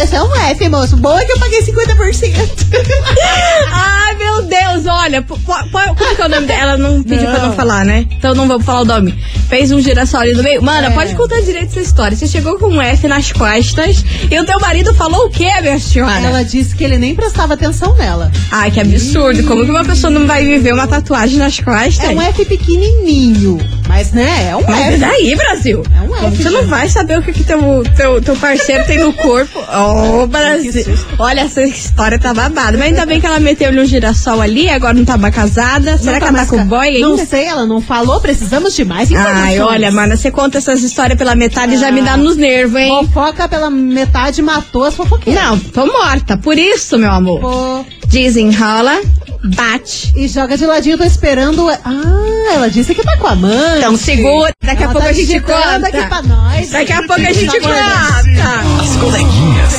Esse 0.02 0.16
é 0.16 0.22
um 0.24 0.36
F, 0.36 0.68
moço. 0.70 0.98
Boa 0.98 1.24
que 1.24 1.32
eu 1.32 1.38
paguei 1.40 1.62
50%. 1.62 2.34
Ai, 3.72 4.16
meu 4.16 4.42
Deus, 4.44 4.86
olha, 4.88 5.22
como 5.22 5.96
que 6.16 6.22
é 6.22 6.26
o 6.26 6.30
nome 6.30 6.48
dela? 6.48 6.62
Ela 6.62 6.78
não 6.78 7.04
pediu 7.04 7.30
pra 7.30 7.40
não 7.40 7.48
Não. 7.50 7.56
falar, 7.56 7.86
né? 7.86 8.08
Então 8.12 8.34
não 8.34 8.48
vamos 8.48 8.66
falar 8.66 8.82
o 8.82 8.86
nome. 8.86 9.14
Fez 9.48 9.72
um 9.72 9.80
girassol 9.80 10.22
ali 10.22 10.34
no 10.34 10.42
meio. 10.44 10.62
Mana, 10.64 10.88
É. 10.88 10.90
pode 10.92 11.14
contar 11.16 11.40
direito 11.42 11.68
essa 11.70 11.80
história. 11.82 12.16
Você 12.18 12.28
chegou 12.28 12.58
com 12.58 12.68
um 12.68 12.82
F 12.82 13.08
nas 13.08 13.32
costas 13.32 14.04
e 14.30 14.40
o 14.40 14.46
teu 14.46 14.60
marido 14.60 14.94
falou 14.94 15.26
o 15.26 15.30
quê, 15.30 15.50
minha 15.62 15.80
senhora? 15.80 16.20
Ela 16.20 16.44
disse 16.44 16.76
que 16.76 16.84
ele 16.84 16.98
nem 16.98 17.14
prestava 17.16 17.54
atenção 17.54 17.94
nela. 17.96 18.32
Ai, 18.52 18.72
que 18.72 18.80
absurdo. 18.80 19.44
Como 19.44 19.64
que 19.66 19.70
uma 19.72 19.84
pessoa 19.86 20.10
não 20.10 20.26
vai 20.26 20.44
viver 20.46 20.74
uma 20.74 20.88
tatuagem 20.88 21.38
nas 21.38 21.60
costas? 21.60 22.00
É 22.10 22.10
um 22.10 22.22
F 22.22 22.46
pequenininho. 22.46 23.60
Mas, 23.92 24.14
né, 24.14 24.48
é 24.50 24.56
um 24.56 24.64
Mas 24.66 24.86
F. 24.86 24.96
e 24.96 24.98
daí, 25.00 25.36
Brasil? 25.36 25.84
É 25.94 26.02
um 26.02 26.16
F, 26.30 26.38
você 26.38 26.50
não 26.50 26.66
vai 26.66 26.88
saber 26.88 27.20
o 27.20 27.22
que, 27.22 27.34
que 27.34 27.44
teu, 27.44 27.84
teu, 27.94 28.22
teu 28.22 28.38
parceiro 28.38 28.86
tem 28.86 28.98
no 28.98 29.12
corpo? 29.12 29.60
Ô, 29.70 30.26
Brasil. 30.28 30.72
susto. 30.72 31.08
Olha, 31.20 31.42
essa 31.42 31.62
história 31.62 32.18
tá 32.18 32.34
babada. 32.34 32.78
Mas 32.78 32.88
ainda 32.88 33.06
bem 33.06 33.20
que 33.20 33.26
ela 33.26 33.42
meteu-lhe 33.42 33.82
um 33.82 33.86
girassol 33.86 34.40
ali, 34.40 34.70
agora 34.70 34.94
não 34.94 35.04
tá 35.04 35.18
mais 35.18 35.36
casada. 35.36 35.98
Será 35.98 36.20
que 36.22 36.26
ela 36.26 36.38
tá 36.38 36.46
com 36.46 36.66
boy 36.66 36.88
ainda? 36.88 37.06
Não 37.06 37.18
sei, 37.26 37.44
ela 37.44 37.66
não 37.66 37.82
falou, 37.82 38.22
precisamos 38.22 38.74
de 38.74 38.86
mais 38.86 39.12
informações. 39.12 39.44
Ai, 39.44 39.60
olha, 39.60 39.92
mana, 39.92 40.16
você 40.16 40.32
conta 40.32 40.58
essas 40.60 40.82
histórias 40.84 41.18
pela 41.18 41.36
metade 41.36 41.74
e 41.74 41.78
já 41.78 41.92
me 41.92 42.02
dá 42.02 42.16
nos 42.16 42.38
nervos, 42.38 42.80
hein? 42.80 42.90
Fofoca 43.08 43.50
pela 43.50 43.70
metade 43.70 44.42
matou 44.42 44.86
as 44.86 44.96
fofoqueiras. 44.96 45.44
Não, 45.44 45.60
tô 45.60 45.86
morta. 45.86 46.38
Por 46.38 46.58
isso, 46.58 46.98
meu 46.98 47.12
amor. 47.12 47.42
Pô. 47.42 47.86
Desenrola, 48.08 49.02
bate. 49.44 50.14
E 50.16 50.28
joga 50.28 50.58
de 50.58 50.66
ladinho, 50.66 50.98
tô 50.98 51.04
esperando. 51.04 51.70
Ah, 51.70 52.54
ela 52.54 52.70
disse 52.70 52.94
que 52.94 53.04
tá 53.04 53.18
com 53.18 53.28
a 53.28 53.36
mãe. 53.36 53.78
Então 53.80 53.96
segura, 53.98 54.52
daqui 54.64 54.84
a 54.84 54.86
Ela 54.86 54.94
pouco 54.94 55.06
tá 55.08 55.12
a 55.12 55.14
gente 55.14 55.40
conta. 55.40 55.88
aqui 55.88 56.06
pra 56.08 56.22
nós. 56.24 56.70
Daqui 56.70 56.92
a 56.94 56.98
pouco 56.98 57.14
a 57.22 57.34
gente 57.34 57.60
conta. 57.60 58.82
As 58.82 58.96
coleguinhas. 58.98 59.74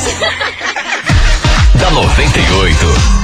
da 1.79 1.91
98. 1.91 3.22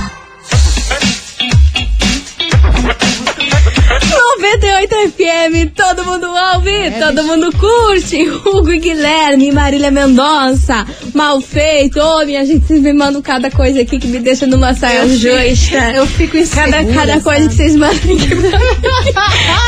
98 4.39 5.11
FM, 5.11 5.69
todo 5.75 6.05
mundo 6.05 6.25
ouve, 6.55 6.91
todo 6.97 7.23
mundo 7.25 7.51
curte. 7.57 8.23
Hugo 8.29 8.71
e 8.71 8.79
Guilherme, 8.79 9.51
Marília 9.51 9.91
Mendonça, 9.91 10.87
mal 11.13 11.41
feito. 11.41 11.99
Ô, 11.99 12.25
minha 12.25 12.45
gente, 12.45 12.65
vocês 12.65 12.81
me 12.81 12.93
mandam 12.93 13.21
cada 13.21 13.51
coisa 13.51 13.81
aqui 13.81 13.99
que 13.99 14.07
me 14.07 14.19
deixa 14.19 14.47
numa 14.47 14.73
saia 14.73 14.99
Eu 14.99 15.09
justa. 15.09 15.91
eu 15.93 16.07
fico 16.07 16.37
Cada, 16.55 16.81
insegura, 16.81 16.93
cada 16.95 17.19
coisa 17.19 17.41
sabe? 17.43 17.49
que 17.49 17.55
vocês 17.55 17.75
mandam 17.75 17.97
aqui 17.97 18.35
pra 18.35 18.59
mim. 18.59 18.65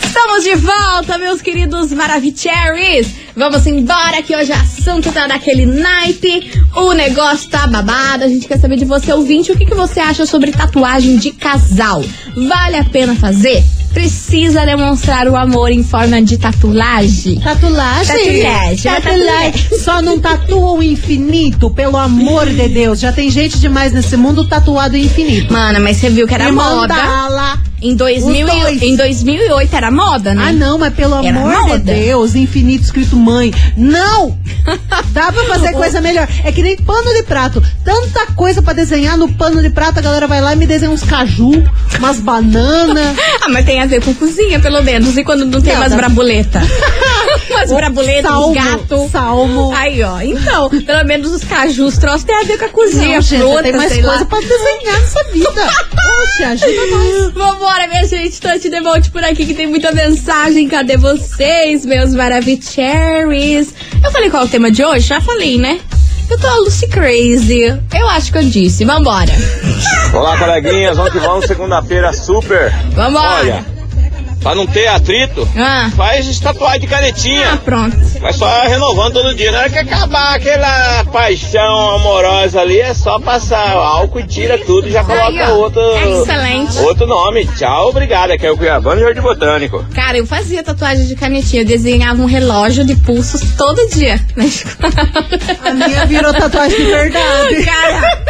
Estamos 0.02 0.44
de 0.46 0.56
volta, 0.56 1.18
meus 1.18 1.42
queridos 1.42 1.92
Maravicheries. 1.92 3.14
Vamos 3.36 3.68
embora 3.68 4.22
que 4.22 4.34
hoje 4.34 4.54
o 4.54 4.56
assunto 4.56 5.12
tá 5.12 5.28
daquele 5.28 5.66
naipe. 5.66 6.54
O 6.74 6.94
negócio 6.94 7.50
tá 7.50 7.68
babado. 7.68 8.24
A 8.24 8.30
gente 8.30 8.48
quer 8.48 8.58
saber 8.58 8.78
de 8.78 8.86
você, 8.86 9.12
ouvinte, 9.12 9.52
o 9.52 9.58
que, 9.58 9.66
que 9.66 9.76
você 9.76 10.00
acha 10.00 10.26
sobre 10.26 10.54
tatuagem 10.54 11.18
de 11.18 11.32
casal? 11.32 12.02
Vale 12.34 12.78
a 12.78 12.86
pena 12.86 13.14
fazer? 13.14 13.62
Precisa 13.94 14.66
demonstrar 14.66 15.28
o 15.28 15.36
amor 15.36 15.70
em 15.72 15.84
forma 15.84 16.22
de 16.22 16.38
tatuagem? 16.38 17.40
Tatuagem. 17.40 18.44
Tatuagem. 18.44 18.92
Tatuagem. 18.92 19.80
Só 19.80 20.02
não 20.02 20.20
tatua 20.20 20.72
o 20.72 20.84
infinito, 20.84 21.70
pelo 21.70 21.98
amor 21.98 22.48
de 22.48 22.68
Deus. 22.70 23.00
Já 23.00 23.12
tem 23.12 23.30
gente 23.30 23.60
demais 23.60 23.92
nesse 23.92 24.16
mundo 24.16 24.48
tatuado 24.48 24.96
infinito. 24.98 25.52
Mana, 25.52 25.80
mas 25.80 25.98
você 25.98 26.10
viu 26.10 26.28
que 26.28 26.34
era 26.34 26.50
E 26.50 26.52
moda. 26.52 26.94
mandala. 26.94 27.60
Em, 27.82 27.96
2000 27.96 28.46
Os 28.48 28.54
e- 28.54 28.60
dois. 28.62 28.82
em 28.82 28.96
2008 28.96 29.76
era 29.76 29.90
moda, 29.90 30.36
né? 30.36 30.46
Ah, 30.50 30.52
não, 30.54 30.78
mas 30.78 30.94
pelo 30.94 31.16
Era 31.26 31.40
amor 31.40 31.52
de 31.52 31.62
moda. 31.70 31.80
Deus, 31.80 32.36
infinito 32.36 32.84
escrito 32.86 33.16
mãe. 33.16 33.52
Não! 33.76 34.38
Dá 35.12 35.32
pra 35.32 35.44
fazer 35.46 35.72
coisa 35.74 36.00
melhor. 36.00 36.28
É 36.44 36.52
que 36.52 36.62
nem 36.62 36.78
pano 36.78 37.12
de 37.14 37.24
prato. 37.24 37.62
Tanta 37.84 38.28
coisa 38.34 38.62
pra 38.62 38.74
desenhar 38.74 39.18
no 39.18 39.32
pano 39.34 39.62
de 39.62 39.70
prato, 39.72 39.98
a 39.98 40.02
galera 40.02 40.28
vai 40.28 40.40
lá 40.42 40.54
e 40.54 40.56
me 40.56 40.68
desenha 40.68 40.92
uns 40.92 41.04
caju, 41.04 41.52
umas 41.98 42.20
bananas. 42.20 43.18
Ah, 43.44 43.50
mas 43.50 43.66
tem 43.66 43.82
a 43.82 43.88
ver 43.88 44.04
com 44.04 44.14
cozinha, 44.14 44.60
pelo 44.60 44.84
menos. 44.84 45.18
E 45.18 45.24
quando 45.24 45.46
não 45.46 45.60
tem 45.60 45.74
Não, 45.74 45.82
umas 45.82 45.90
dá- 45.92 45.98
brabuleta? 45.98 46.62
umas 47.50 47.72
brabuletas, 47.72 48.30
salmo, 48.32 48.50
uns 48.52 48.54
gatos. 48.64 49.12
salmo. 49.12 49.74
Aí, 49.76 50.04
ó. 50.04 50.22
Então, 50.22 50.70
pelo 50.70 51.04
menos 51.06 51.32
os 51.32 51.44
cajus, 51.44 51.98
troços 51.98 52.24
tem 52.24 52.36
a 52.36 52.44
ver 52.44 52.60
com 52.60 52.66
a 52.66 52.70
cozinha, 52.70 53.16
Não, 53.16 53.22
gente, 53.22 53.42
fruta, 53.42 53.64
tem 53.64 53.72
mais 53.74 53.92
coisa 53.94 54.08
lá. 54.08 54.26
pra 54.26 54.40
desenhar 54.40 55.00
nessa 55.02 55.24
vida. 55.32 55.50
Poxa, 55.90 56.50
ajuda 56.50 56.88
nós. 56.92 57.34
Vambora, 57.72 57.88
minha 57.88 58.06
gente. 58.06 58.42
The 58.42 58.82
Bolt 58.82 59.12
por 59.12 59.24
aqui 59.24 59.46
que 59.46 59.54
tem 59.54 59.66
muita 59.66 59.94
mensagem. 59.94 60.68
Cadê 60.68 60.98
vocês, 60.98 61.86
meus 61.86 62.14
maravicheries? 62.14 63.74
Eu 64.04 64.12
falei 64.12 64.30
qual 64.30 64.44
é 64.44 64.46
o 64.46 64.50
tema 64.50 64.70
de 64.70 64.84
hoje? 64.84 65.08
Já 65.08 65.22
falei, 65.22 65.58
né? 65.58 65.80
Eu 66.30 66.38
tô 66.38 66.48
a 66.48 66.56
Lucy 66.56 66.86
Crazy. 66.90 67.62
Eu 67.94 68.10
acho 68.10 68.30
que 68.30 68.40
eu 68.40 68.44
disse. 68.44 68.84
Vambora. 68.84 69.32
Olá, 70.14 70.38
coleguinhas, 70.38 70.98
vamos 70.98 71.14
que 71.14 71.20
vamos, 71.20 71.46
segunda-feira 71.46 72.12
super. 72.12 72.74
Vambora. 72.94 73.40
Olha, 73.40 73.66
pra 74.42 74.56
não 74.56 74.66
ter 74.68 74.88
atrito, 74.88 75.48
Ah. 75.58 75.90
faz 75.96 76.40
tatuagem 76.40 76.82
de 76.82 76.88
canetinha. 76.88 77.54
Ah, 77.54 77.58
pronto. 77.58 77.96
Vai 78.20 78.34
só 78.34 78.64
renovando 78.64 79.14
todo 79.14 79.34
dia. 79.36 79.52
Na 79.52 79.60
hora 79.60 79.70
que 79.70 79.78
acabar 79.80 80.36
aquela 80.36 81.04
paixão 81.12 81.96
amorosa 81.96 82.60
ali, 82.62 82.80
é 82.80 82.94
só 82.94 83.20
passar 83.20 83.70
álcool 83.72 84.20
e 84.20 84.24
tira 84.28 84.58
tudo 84.60 84.88
e 84.88 84.92
já 84.92 85.04
coloca 85.04 85.46
Aí, 85.46 85.52
outro, 85.52 85.82
Excelente. 86.22 86.78
outro 86.80 87.06
nome. 87.08 87.46
Tchau, 87.58 87.90
obrigado. 87.90 88.32
Aqui 88.32 88.46
é 88.46 88.52
o 88.52 88.58
Cuiabano 88.58 89.02
Jardim 89.02 89.22
Botânico. 89.22 89.86
Cara, 89.94 90.18
eu 90.18 90.26
fazia 90.26 90.64
tatuagem 90.64 91.06
de 91.06 91.16
canetinha. 91.16 91.62
Eu 91.62 91.66
desenhava 91.68 92.22
um 92.22 92.26
relógio 92.26 92.86
de 92.86 92.96
pulsos 92.96 93.42
todo 93.58 93.88
dia 93.90 94.20
na 94.36 94.46
escola. 94.46 94.92
A 95.66 95.72
minha 95.74 96.06
virou 96.06 96.34
tatuagem 96.34 96.78
de 96.78 96.86
verdade. 96.86 97.64
Cara, 97.66 98.22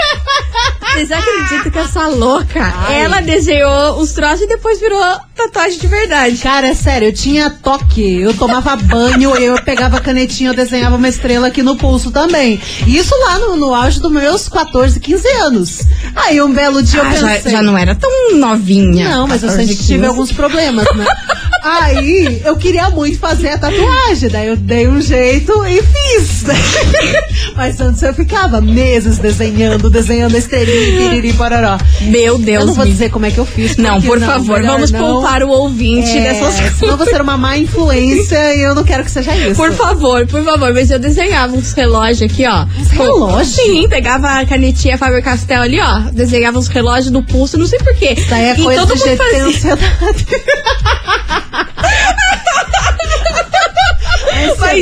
vocês 0.81 1.11
acreditam 1.11 1.71
que 1.71 1.79
essa 1.79 2.07
louca, 2.07 2.59
ela 2.91 3.21
desenhou 3.21 3.99
os 3.99 4.11
troços 4.13 4.41
e 4.41 4.47
depois 4.47 4.79
virou 4.79 5.01
tatuagem 5.35 5.79
de 5.79 5.87
verdade. 5.87 6.37
Cara, 6.37 6.67
é 6.67 6.73
sério, 6.73 7.07
eu 7.09 7.13
tinha 7.13 7.49
toque. 7.49 8.19
Eu 8.21 8.33
tomava 8.33 8.75
banho, 8.75 9.35
eu 9.39 9.61
pegava 9.63 9.97
a 9.97 10.01
canetinha, 10.01 10.49
eu 10.49 10.55
desenhava 10.55 10.95
uma 10.95 11.07
estrela 11.07 11.47
aqui 11.47 11.63
no 11.63 11.75
pulso 11.77 12.11
também. 12.11 12.59
Isso 12.85 13.13
lá 13.25 13.39
no, 13.39 13.55
no 13.55 13.73
auge 13.73 13.99
dos 13.99 14.11
meus 14.11 14.49
14, 14.49 14.99
15 14.99 15.27
anos. 15.43 15.81
Aí 16.15 16.41
um 16.41 16.51
belo 16.51 16.81
dia 16.83 17.01
Ah, 17.03 17.13
eu 17.13 17.21
já, 17.21 17.27
pensei. 17.27 17.51
já 17.51 17.61
não 17.61 17.77
era 17.77 17.95
tão 17.95 18.35
novinha. 18.37 19.09
Não, 19.09 19.27
mas 19.27 19.43
eu 19.43 19.49
14, 19.49 19.67
sempre 19.67 19.75
tive 19.85 19.99
15. 19.99 20.05
alguns 20.07 20.31
problemas, 20.31 20.85
né? 20.95 21.05
Aí 21.63 22.41
eu 22.43 22.55
queria 22.55 22.89
muito 22.89 23.19
fazer 23.19 23.49
a 23.49 23.57
tatuagem, 23.57 24.29
daí 24.29 24.47
eu 24.47 24.57
dei 24.57 24.87
um 24.87 24.99
jeito 24.99 25.53
e 25.67 25.83
fiz. 25.83 26.43
mas 27.55 27.79
antes 27.79 28.01
eu 28.01 28.11
ficava 28.15 28.59
meses 28.59 29.19
desenhando, 29.19 29.87
desenhando 29.87 30.35
estrelinha, 30.35 30.70
piriri, 30.71 31.33
pororó. 31.33 31.77
Meu 32.01 32.37
Deus. 32.37 32.61
Eu 32.61 32.67
não 32.67 32.73
vou 32.73 32.85
me- 32.85 32.91
dizer 32.91 33.09
como 33.09 33.25
é 33.25 33.31
que 33.31 33.37
eu 33.39 33.45
fiz. 33.45 33.77
Não, 33.77 34.01
por 34.01 34.19
favor, 34.19 34.59
melhor 34.59 34.73
vamos 34.73 34.91
não. 34.91 34.99
poupar 34.99 35.43
o 35.43 35.49
ouvinte 35.49 36.17
É, 36.17 36.21
dessas 36.21 36.55
coisas. 36.59 36.77
Senão 36.79 36.97
você 36.97 37.13
era 37.13 37.23
uma 37.23 37.37
má 37.37 37.57
influência 37.57 38.55
e 38.55 38.61
eu 38.61 38.73
não 38.75 38.83
quero 38.83 39.03
que 39.03 39.11
seja 39.11 39.35
isso. 39.35 39.55
Por 39.55 39.71
favor, 39.73 40.25
por 40.27 40.43
favor, 40.43 40.73
mas 40.73 40.89
eu 40.91 40.99
desenhava 40.99 41.55
uns 41.55 41.73
relógios 41.73 42.31
aqui, 42.31 42.45
ó. 42.45 42.65
Uns 42.79 42.89
relógios? 42.89 43.47
Sim, 43.55 43.87
pegava 43.89 44.29
a 44.39 44.45
canetinha 44.45 44.97
Faber 44.97 45.23
Castell 45.23 45.61
ali, 45.61 45.79
ó. 45.79 45.99
Desenhava 46.11 46.57
uns 46.59 46.67
relógios 46.67 47.11
no 47.11 47.23
pulso, 47.23 47.57
não 47.57 47.65
sei 47.65 47.79
porquê. 47.79 48.13
Isso 48.17 48.33
aí 48.33 48.45
é 48.45 48.53
e 48.59 48.63
coisa 48.63 48.81
todo 48.85 48.95
de 48.97 49.05
mundo 49.09 49.17
fazia. 49.17 49.77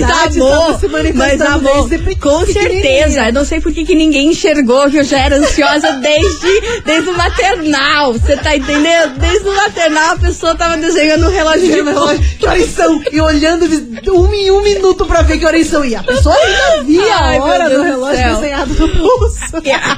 ansiedade 0.03 0.39
amor, 0.39 0.79
mas 1.15 1.41
amor, 1.41 1.89
com 2.19 2.45
certeza. 2.45 3.25
Eu 3.27 3.33
não 3.33 3.45
sei 3.45 3.59
por 3.61 3.71
que 3.73 3.85
que 3.85 3.95
ninguém 3.95 4.29
enxergou 4.29 4.89
que 4.89 4.97
eu 4.97 5.03
já 5.03 5.19
era 5.19 5.37
ansiosa 5.37 5.93
desde, 5.93 6.61
desde 6.85 7.09
o 7.09 7.17
maternal. 7.17 8.13
Você 8.13 8.37
tá 8.37 8.55
entendendo? 8.55 9.17
Desde 9.19 9.47
o 9.47 9.55
maternal 9.55 10.11
a 10.11 10.17
pessoa 10.17 10.55
tava 10.55 10.77
desenhando 10.77 11.27
um 11.27 11.31
relógio 11.31 11.61
de 11.61 11.71
relógio, 11.71 12.23
que 12.37 12.47
horas 12.47 12.69
são? 12.71 13.01
E 13.11 13.21
olhando 13.21 13.65
um 14.11 14.33
em 14.33 14.51
um 14.51 14.61
minuto 14.61 15.05
pra 15.05 15.21
ver 15.21 15.37
que 15.39 15.45
horas 15.45 15.67
são. 15.67 15.83
E 15.85 15.95
a 15.95 16.03
pessoa 16.03 16.35
ainda 16.35 16.83
via 16.83 17.15
Ai, 17.15 17.37
a 17.37 17.43
hora 17.43 17.69
do 17.69 17.81
relógio 17.83 18.35
desenhado 18.35 18.73
no 18.73 18.89
pulso. 18.89 19.39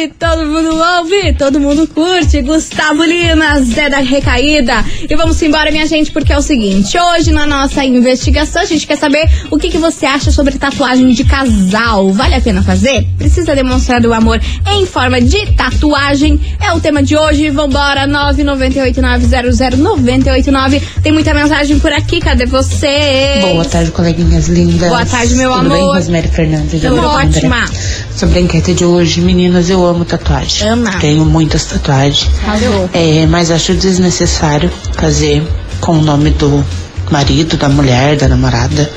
FM, 0.00 0.12
todo 0.18 0.46
mundo 0.46 0.70
ouve, 0.98 1.34
todo 1.34 1.60
mundo 1.60 1.86
curte. 1.86 2.40
Gustavo 2.40 3.04
Lima, 3.04 3.60
Zé 3.60 3.90
da 3.90 3.98
Recaída. 3.98 4.82
E 5.08 5.14
vamos 5.14 5.40
embora, 5.42 5.70
minha 5.70 5.86
gente, 5.86 6.10
porque 6.10 6.32
é 6.32 6.38
o 6.38 6.42
seguinte: 6.42 6.98
hoje 6.98 7.30
na 7.32 7.46
nossa 7.46 7.84
investigação, 7.84 8.62
a 8.62 8.64
gente 8.64 8.86
quer 8.86 8.96
saber 8.96 9.28
o 9.50 9.58
que, 9.58 9.68
que 9.68 9.76
você 9.78 10.06
acha 10.06 10.30
sobre 10.30 10.56
tatuagem 10.58 11.10
de 11.10 11.24
casal. 11.24 12.10
Vale 12.12 12.34
a 12.36 12.40
pena 12.40 12.62
fazer? 12.62 13.06
Precisa 13.18 13.54
demonstrar 13.54 14.04
o 14.06 14.14
amor 14.14 14.40
em 14.72 14.86
forma 14.86 15.20
de 15.20 15.52
tatuagem? 15.52 16.40
É 16.60 16.72
o 16.72 16.80
tema 16.80 17.02
de 17.02 17.16
hoje. 17.16 17.50
Vambora, 17.50 18.06
998900989. 18.08 20.80
Tem 21.02 21.12
muita 21.12 21.34
mensagem 21.34 21.78
por 21.78 21.92
aqui, 21.92 22.20
cadê 22.20 22.46
você? 22.46 23.40
Boa 23.42 23.64
tarde, 23.64 23.90
coleguinhas 23.90 24.48
lindas. 24.48 24.88
Boa 24.88 25.04
tarde, 25.04 25.34
meu 25.34 25.52
Tudo 25.52 25.68
bem, 25.68 25.80
amor. 25.80 25.96
Rosemary 25.96 26.28
Fernandes? 26.28 26.80
de 26.80 26.86
Tudo 26.86 27.02
ótima. 27.02 27.66
Sobre 28.14 28.38
a 28.38 28.42
enquete 28.42 28.74
de 28.74 28.84
hoje, 28.84 29.20
meninas, 29.20 29.70
eu 29.70 29.84
amo 29.84 30.04
tatuagem. 30.04 30.68
Ama. 30.68 30.92
Tenho 30.98 31.24
muitas 31.24 31.64
tatuagens. 31.64 32.30
Arrasou. 32.46 32.90
É, 32.92 33.26
mas 33.26 33.50
acho 33.50 33.72
desnecessário 33.74 34.70
fazer 34.94 35.42
com 35.80 35.92
o 35.92 36.02
nome 36.02 36.30
do 36.30 36.64
marido, 37.10 37.56
da 37.56 37.68
mulher, 37.68 38.16
da 38.16 38.28
namorada. 38.28 38.90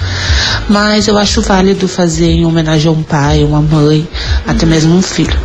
Mas 0.70 1.08
eu 1.08 1.18
acho 1.18 1.42
válido 1.42 1.88
fazer 1.88 2.30
em 2.30 2.46
homenagem 2.46 2.88
a 2.88 2.92
um 2.92 3.04
pai, 3.04 3.44
uma 3.44 3.62
mãe, 3.62 4.08
até 4.46 4.66
mesmo 4.66 4.96
um 4.96 5.02
filho. 5.02 5.38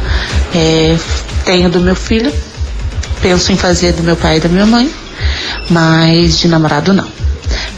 É, 0.55 0.97
tenho 1.45 1.71
do 1.71 1.81
meu 1.81 1.95
filho, 1.95 2.33
penso 3.21 3.53
em 3.53 3.57
fazer 3.57 3.93
do 3.93 4.03
meu 4.03 4.17
pai 4.17 4.37
e 4.37 4.41
da 4.41 4.49
minha 4.49 4.67
mãe, 4.67 4.91
mas 5.71 6.39
de 6.39 6.49
namorado 6.49 6.93
não. 6.93 7.09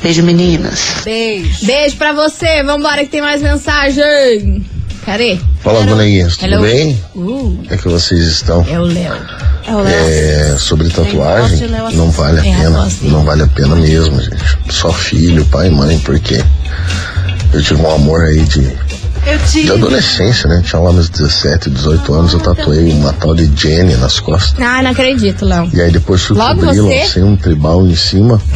Beijo, 0.03 0.23
meninas. 0.23 1.03
Beijo. 1.05 1.67
Beijo 1.67 1.97
pra 1.97 2.13
você. 2.13 2.63
Vambora 2.63 3.05
que 3.05 3.11
tem 3.11 3.21
mais 3.21 3.43
mensagem. 3.43 4.65
Cadê? 5.05 5.39
Fala, 5.61 5.87
coleguinhas, 5.87 6.37
tudo 6.37 6.53
Hello. 6.53 6.63
bem? 6.63 6.93
Uh, 7.15 7.23
Como 7.25 7.67
é 7.71 7.77
que 7.77 7.89
vocês 7.89 8.21
estão? 8.27 8.65
é 8.69 8.79
o 8.79 8.85
Léo. 8.85 9.15
É 9.67 9.75
o 9.75 9.87
É, 9.87 10.57
sobre 10.59 10.89
tatuagem, 10.91 11.57
de 11.59 11.67
Léo 11.67 11.91
não 11.93 12.11
vale 12.11 12.41
a 12.41 12.47
É, 12.47 12.57
pena. 12.57 12.89
Não 13.03 13.25
vale 13.25 13.43
a 13.43 13.47
pena 13.47 13.77
mesmo, 13.77 14.21
gente. 14.21 14.59
Só 14.69 14.93
filho, 14.93 15.45
pai 15.47 15.69
e 15.69 15.71
mãe, 15.71 15.99
porque 16.01 16.43
eu 17.53 17.63
tive 17.63 17.81
um 17.83 17.91
amor 17.91 18.25
aí 18.25 18.41
de, 18.45 18.61
de 19.25 19.53
tive. 19.53 19.73
adolescência, 19.73 20.49
né? 20.49 20.63
Tinha 20.65 20.81
lá 20.81 20.93
meus 20.93 21.09
17, 21.09 21.71
18 21.71 22.13
anos, 22.15 22.33
eu 22.33 22.41
tatuei 22.41 22.93
uma 22.93 23.13
tal 23.13 23.35
de 23.35 23.51
Jenny 23.55 23.95
nas 23.97 24.19
costas. 24.19 24.55
Ai, 24.59 24.83
não 24.83 24.91
acredito, 24.91 25.45
Léo. 25.45 25.69
E 25.73 25.81
aí 25.81 25.91
depois 25.91 26.23
você? 26.23 26.35
lancei 26.99 27.23
um 27.23 27.37
tribal 27.37 27.87
em 27.87 27.95
cima. 27.97 28.41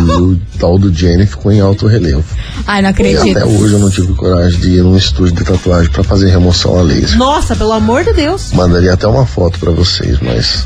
e 0.00 0.10
o 0.10 0.40
tal 0.58 0.78
do 0.78 0.92
Jenny 0.92 1.26
ficou 1.26 1.52
em 1.52 1.60
alto 1.60 1.86
relevo. 1.86 2.24
Ai, 2.66 2.80
não 2.82 2.88
E 2.88 2.92
acredito. 2.92 3.38
até 3.38 3.44
hoje 3.44 3.74
eu 3.74 3.78
não 3.78 3.90
tive 3.90 4.14
coragem 4.14 4.58
de 4.60 4.68
ir 4.70 4.82
num 4.82 4.96
estúdio 4.96 5.34
de 5.34 5.44
tatuagem 5.44 5.90
pra 5.90 6.02
fazer 6.02 6.30
remoção 6.30 6.78
a 6.78 6.82
laser. 6.82 7.18
Nossa, 7.18 7.54
pelo 7.54 7.72
amor 7.72 8.04
de 8.04 8.12
Deus. 8.12 8.52
Mandaria 8.52 8.92
até 8.94 9.06
uma 9.06 9.26
foto 9.26 9.58
pra 9.58 9.70
vocês, 9.70 10.18
mas 10.20 10.64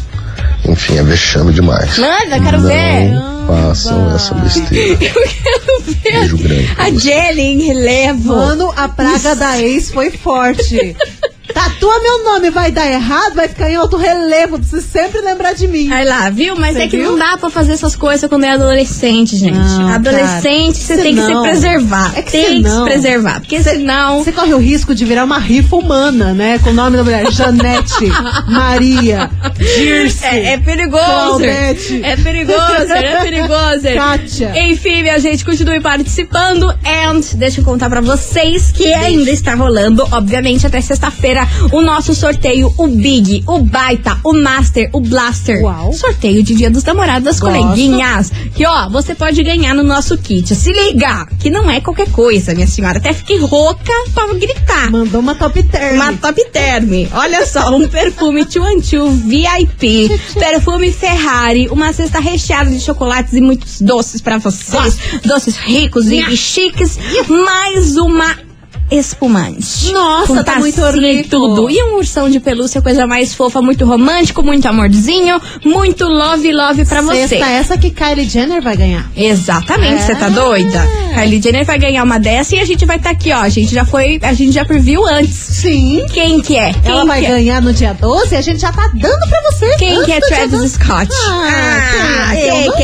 enfim, 0.66 0.98
é 0.98 1.02
vexame 1.02 1.52
demais. 1.52 1.98
Manda, 1.98 2.40
quero 2.40 2.60
não 2.60 2.68
ver. 2.68 3.12
façam 3.46 4.14
essa 4.14 4.34
besteira. 4.34 4.98
Eu 5.04 5.28
quero 5.28 5.80
ver. 5.80 6.12
Beijo 6.12 6.38
grande. 6.38 6.74
A 6.76 6.90
Jelly 6.90 7.40
em 7.42 7.62
relevo. 7.62 8.34
Mano, 8.34 8.72
a 8.76 8.88
praga 8.88 9.34
da 9.34 9.60
ex 9.60 9.90
foi 9.90 10.10
forte. 10.10 10.96
Tatua 11.52 11.98
meu 12.00 12.24
nome, 12.24 12.50
vai 12.50 12.70
dar 12.70 12.86
errado, 12.86 13.34
vai 13.34 13.48
ficar 13.48 13.70
em 13.70 13.76
alto 13.76 13.96
relevo, 13.96 14.58
você 14.58 14.80
sempre 14.80 15.20
lembrar 15.20 15.54
de 15.54 15.66
mim. 15.66 15.90
Aí 15.92 16.04
lá, 16.04 16.28
viu? 16.30 16.54
Mas 16.56 16.76
Você 16.76 16.82
é 16.82 16.88
que 16.88 16.96
viu? 16.96 17.10
não 17.10 17.18
dá 17.18 17.36
pra 17.38 17.50
fazer 17.50 17.72
essas 17.72 17.96
coisas 17.96 18.28
quando 18.28 18.44
é 18.44 18.50
adolescente, 18.50 19.36
gente. 19.36 19.56
Não, 19.56 19.88
adolescente, 19.88 20.80
cara. 20.80 20.86
você 20.86 20.96
tem 20.96 21.14
que 21.14 21.22
se 21.22 21.40
preservar. 21.42 22.12
É 22.16 22.22
que 22.22 22.30
tem 22.32 22.62
que 22.62 22.68
se 22.68 22.82
preservar. 22.82 23.40
Porque 23.40 23.62
senão. 23.62 24.22
Você 24.22 24.32
corre 24.32 24.54
o 24.54 24.58
risco 24.58 24.94
de 24.94 25.04
virar 25.04 25.24
uma 25.24 25.38
rifa 25.38 25.76
humana, 25.76 26.32
né? 26.34 26.58
Com 26.58 26.70
o 26.70 26.74
nome 26.74 26.96
da 26.96 27.04
mulher: 27.04 27.30
Janete, 27.32 28.06
Maria, 28.48 29.30
Dirce. 29.56 30.24
É, 30.24 30.52
é 30.54 30.58
perigoso. 30.58 31.04
Claudete. 31.04 32.00
É 32.04 32.16
perigoso, 32.16 32.92
é 32.92 33.22
perigoso. 33.22 33.82
Kátia. 33.94 34.52
Enfim, 34.70 35.02
minha 35.02 35.18
gente, 35.18 35.44
continue 35.44 35.80
participando. 35.80 36.68
And 36.84 37.20
deixa 37.36 37.60
eu 37.60 37.64
contar 37.64 37.88
pra 37.88 38.00
vocês 38.00 38.70
que 38.72 38.92
ainda 38.92 39.30
está 39.30 39.54
rolando, 39.54 40.06
obviamente, 40.12 40.66
até 40.66 40.80
sexta-feira, 40.80 41.37
o 41.72 41.80
nosso 41.80 42.14
sorteio, 42.14 42.72
o 42.76 42.86
Big, 42.86 43.44
o 43.46 43.60
Baita, 43.60 44.18
o 44.24 44.32
Master, 44.32 44.90
o 44.92 45.00
Blaster. 45.00 45.62
Uau. 45.62 45.92
Sorteio 45.92 46.42
de 46.42 46.54
Dia 46.54 46.70
dos 46.70 46.84
Namorados 46.84 47.24
das 47.24 47.40
Gosto. 47.40 47.56
coleguinhas. 47.58 48.30
Que, 48.54 48.66
ó, 48.66 48.88
você 48.88 49.14
pode 49.14 49.42
ganhar 49.42 49.74
no 49.74 49.82
nosso 49.82 50.16
kit. 50.18 50.54
Se 50.54 50.72
liga, 50.72 51.26
que 51.38 51.50
não 51.50 51.70
é 51.70 51.80
qualquer 51.80 52.10
coisa, 52.10 52.54
minha 52.54 52.66
senhora. 52.66 52.98
Até 52.98 53.12
fiquei 53.12 53.38
rouca 53.38 53.92
pra 54.14 54.26
gritar. 54.34 54.90
Mandou 54.90 55.20
uma 55.20 55.34
top 55.34 55.62
term. 55.62 55.94
Uma 55.94 56.12
top 56.14 56.44
term. 56.50 57.08
Olha 57.12 57.46
só, 57.46 57.74
um 57.76 57.88
perfume 57.88 58.46
Chuanchu 58.50 59.10
VIP, 59.10 60.08
perfume 60.34 60.92
Ferrari, 60.92 61.68
uma 61.70 61.92
cesta 61.92 62.20
recheada 62.20 62.70
de 62.70 62.80
chocolates 62.80 63.32
e 63.34 63.40
muitos 63.40 63.80
doces 63.80 64.20
pra 64.20 64.38
vocês, 64.38 64.98
doces 65.24 65.56
ricos 65.56 66.06
e 66.10 66.36
chiques, 66.36 66.98
mais 67.28 67.96
uma 67.96 68.47
espumante. 68.90 69.92
Nossa, 69.92 70.26
Com 70.26 70.42
tá 70.42 70.58
muito 70.58 70.80
e 70.80 71.24
tudo. 71.24 71.70
E 71.70 71.82
um 71.82 71.96
ursão 71.96 72.28
de 72.28 72.40
pelúcia, 72.40 72.80
coisa 72.82 73.06
mais 73.06 73.34
fofa, 73.34 73.60
muito 73.60 73.84
romântico, 73.84 74.42
muito 74.42 74.66
amorzinho, 74.66 75.40
muito 75.64 76.04
love, 76.06 76.52
love 76.52 76.84
pra 76.84 77.02
você. 77.02 77.28
Sexta, 77.28 77.46
essa 77.46 77.78
que 77.78 77.90
Kylie 77.90 78.28
Jenner 78.28 78.62
vai 78.62 78.76
ganhar. 78.76 79.10
Exatamente, 79.16 80.02
você 80.02 80.12
É. 80.12 80.14
tá 80.16 80.28
doida? 80.28 80.86
Kylie 81.14 81.40
Jenner 81.42 81.64
vai 81.64 81.78
ganhar 81.78 82.02
uma 82.04 82.18
dessa 82.18 82.54
e 82.56 82.60
a 82.60 82.64
gente 82.64 82.84
vai 82.86 82.96
estar 82.96 83.10
aqui, 83.10 83.32
ó. 83.32 83.40
A 83.40 83.48
gente 83.48 83.74
já 83.74 83.84
foi, 83.84 84.18
a 84.22 84.32
gente 84.32 84.52
já 84.52 84.64
previu 84.64 85.06
antes. 85.06 85.34
Sim. 85.34 86.04
Quem 86.12 86.40
que 86.40 86.56
é? 86.56 86.72
Quem 86.72 86.92
Ela 86.92 87.04
vai 87.04 87.24
é? 87.24 87.28
ganhar 87.28 87.60
no 87.62 87.72
dia 87.72 87.92
12 87.94 88.34
e 88.34 88.36
a 88.36 88.40
gente 88.40 88.60
já 88.60 88.72
tá 88.72 88.90
dando 88.94 89.28
pra 89.28 89.40
você. 89.50 89.76
Quem 89.76 90.02
que 90.04 90.12
é 90.12 90.20
Travis 90.20 90.50
12. 90.50 90.68
Scott? 90.70 91.08
Ah, 91.28 92.30
quem? 92.32 92.40
Eu 92.48 92.54
ei, 92.54 92.66
não 92.66 92.76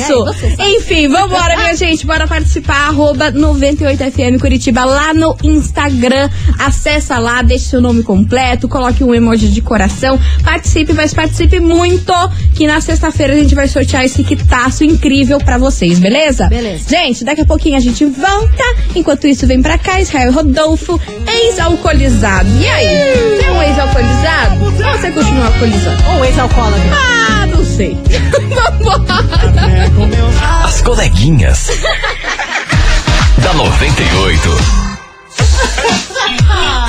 isso? 0.00 0.24
Enfim, 0.58 1.08
vambora, 1.08 1.56
minha 1.56 1.74
gente. 1.74 2.06
Bora 2.06 2.26
participar. 2.26 2.88
Arroba 2.88 3.32
98FM 3.32 4.38
Curitiba 4.40 4.84
lá 4.84 5.14
no 5.14 5.36
Instagram. 5.42 6.28
Acessa 6.58 7.18
lá, 7.18 7.42
deixe 7.42 7.66
seu 7.66 7.80
nome 7.80 8.02
completo, 8.02 8.68
coloque 8.68 9.02
um 9.02 9.14
emoji 9.14 9.48
de 9.48 9.60
coração. 9.60 10.18
Participe, 10.42 10.92
mas 10.92 11.14
participe 11.14 11.60
muito. 11.60 12.12
Que 12.54 12.66
na 12.66 12.80
sexta-feira 12.80 13.32
a 13.32 13.36
gente 13.36 13.54
vai 13.54 13.68
sortear 13.68 14.04
esse 14.04 14.22
quitaço 14.22 14.84
incrível 14.84 15.38
pra 15.38 15.58
vocês, 15.58 15.98
beleza? 15.98 16.46
Beleza. 16.48 16.88
Gente, 16.88 17.24
daqui 17.24 17.40
a 17.40 17.46
pouquinho 17.46 17.76
a 17.76 17.80
gente 17.80 18.04
volta. 18.04 18.64
Enquanto 18.94 19.26
isso, 19.26 19.46
vem 19.46 19.60
pra 19.62 19.78
cá, 19.78 20.00
Israel 20.00 20.32
Rodolfo, 20.32 21.00
ex-alcoolizado. 21.26 22.48
E 22.60 22.68
aí? 22.68 23.36
Você 23.36 23.44
é 23.46 23.50
um 23.50 23.62
ex-alcoolizado? 23.62 24.64
Ou 24.64 24.70
você 24.98 25.10
continua 25.10 25.46
alcoolizado? 25.46 26.02
Ou 26.16 26.24
ex-alcoólatra. 26.24 26.90
Ah, 26.92 27.46
não 27.46 27.64
sei. 27.64 27.96
Vambora. 28.54 29.83
As 30.64 30.80
coleguinhas. 30.80 31.68
da 33.42 33.52
98. 33.52 34.84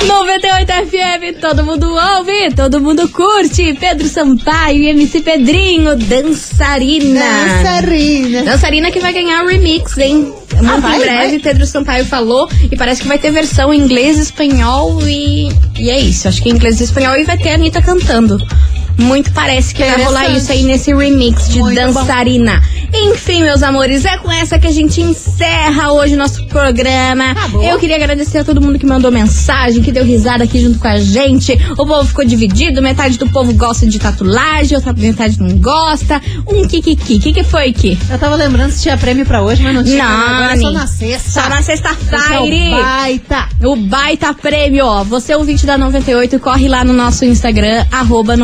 98 0.06 0.72
FM, 0.72 1.40
todo 1.40 1.64
mundo 1.64 1.86
ouve, 1.94 2.54
todo 2.54 2.80
mundo 2.80 3.08
curte. 3.10 3.74
Pedro 3.74 4.08
Sampaio 4.08 4.78
e 4.78 4.88
MC 4.88 5.20
Pedrinho, 5.20 5.96
dançarina. 5.96 7.20
Dançarina. 7.20 8.42
Dançarina 8.44 8.90
que 8.90 9.00
vai 9.00 9.12
ganhar 9.12 9.44
o 9.44 9.48
remix, 9.48 9.98
hein? 9.98 10.32
Muito 10.54 10.70
Ah, 10.70 10.78
vai, 10.78 10.96
em 10.96 11.00
breve, 11.00 11.30
vai? 11.32 11.38
Pedro 11.40 11.66
Sampaio 11.66 12.04
falou 12.06 12.48
e 12.70 12.76
parece 12.76 13.02
que 13.02 13.08
vai 13.08 13.18
ter 13.18 13.30
versão 13.30 13.74
em 13.74 13.80
inglês, 13.80 14.18
espanhol 14.18 15.00
e. 15.06 15.48
E 15.78 15.90
é 15.90 15.98
isso, 15.98 16.28
acho 16.28 16.42
que 16.42 16.48
em 16.48 16.52
inglês 16.52 16.80
e 16.80 16.84
espanhol 16.84 17.16
e 17.16 17.24
vai 17.24 17.36
ter 17.36 17.50
a 17.50 17.54
Anitta 17.54 17.82
cantando. 17.82 18.38
Muito 18.98 19.32
parece 19.32 19.74
que 19.74 19.84
vai 19.84 20.02
rolar 20.02 20.30
isso 20.30 20.50
aí 20.50 20.62
nesse 20.62 20.94
remix 20.94 21.48
de 21.48 21.58
Muito 21.58 21.74
dançarina. 21.74 22.62
Enfim, 22.92 23.42
meus 23.42 23.62
amores, 23.62 24.04
é 24.04 24.16
com 24.16 24.30
essa 24.30 24.58
que 24.58 24.66
a 24.66 24.72
gente 24.72 25.00
encerra 25.00 25.92
hoje 25.92 26.14
o 26.14 26.18
nosso 26.18 26.46
programa. 26.46 27.34
Eu 27.62 27.78
queria 27.78 27.96
agradecer 27.96 28.38
a 28.38 28.44
todo 28.44 28.60
mundo 28.60 28.78
que 28.78 28.86
mandou 28.86 29.10
mensagem, 29.10 29.82
que 29.82 29.92
deu 29.92 30.04
risada 30.04 30.44
aqui 30.44 30.60
junto 30.60 30.78
com 30.78 30.88
a 30.88 30.98
gente. 30.98 31.52
O 31.72 31.86
povo 31.86 32.04
ficou 32.06 32.24
dividido, 32.24 32.80
metade 32.80 33.18
do 33.18 33.28
povo 33.28 33.52
gosta 33.52 33.86
de 33.86 33.98
tatuagem, 33.98 34.76
outra 34.76 34.92
metade 34.92 35.38
não 35.40 35.58
gosta. 35.58 36.20
Um 36.46 36.66
kikiki. 36.66 37.16
O 37.16 37.20
que, 37.20 37.32
que 37.32 37.44
foi, 37.44 37.72
Ki? 37.72 37.98
Eu 38.10 38.18
tava 38.18 38.34
lembrando 38.34 38.70
se 38.70 38.82
tinha 38.82 38.96
prêmio 38.96 39.26
pra 39.26 39.42
hoje, 39.42 39.62
mas 39.62 39.74
não 39.74 39.84
tinha. 39.84 40.04
Não, 40.04 40.26
Agora 40.26 40.54
é 40.54 40.56
só 40.56 40.70
na 40.70 40.86
sexta. 40.86 41.42
Só 41.42 41.48
na 41.48 41.58
é 41.58 41.62
sexta-feira. 41.62 42.42
o 42.42 42.70
baita. 42.70 43.48
O 43.62 43.76
baita 43.76 44.34
prêmio, 44.34 44.86
ó. 44.86 45.04
Você 45.04 45.34
ouvinte 45.34 45.66
da 45.66 45.76
98, 45.76 46.38
corre 46.40 46.68
lá 46.68 46.84
no 46.84 46.92
nosso 46.92 47.24
Instagram, 47.24 47.84
arroba 47.90 48.36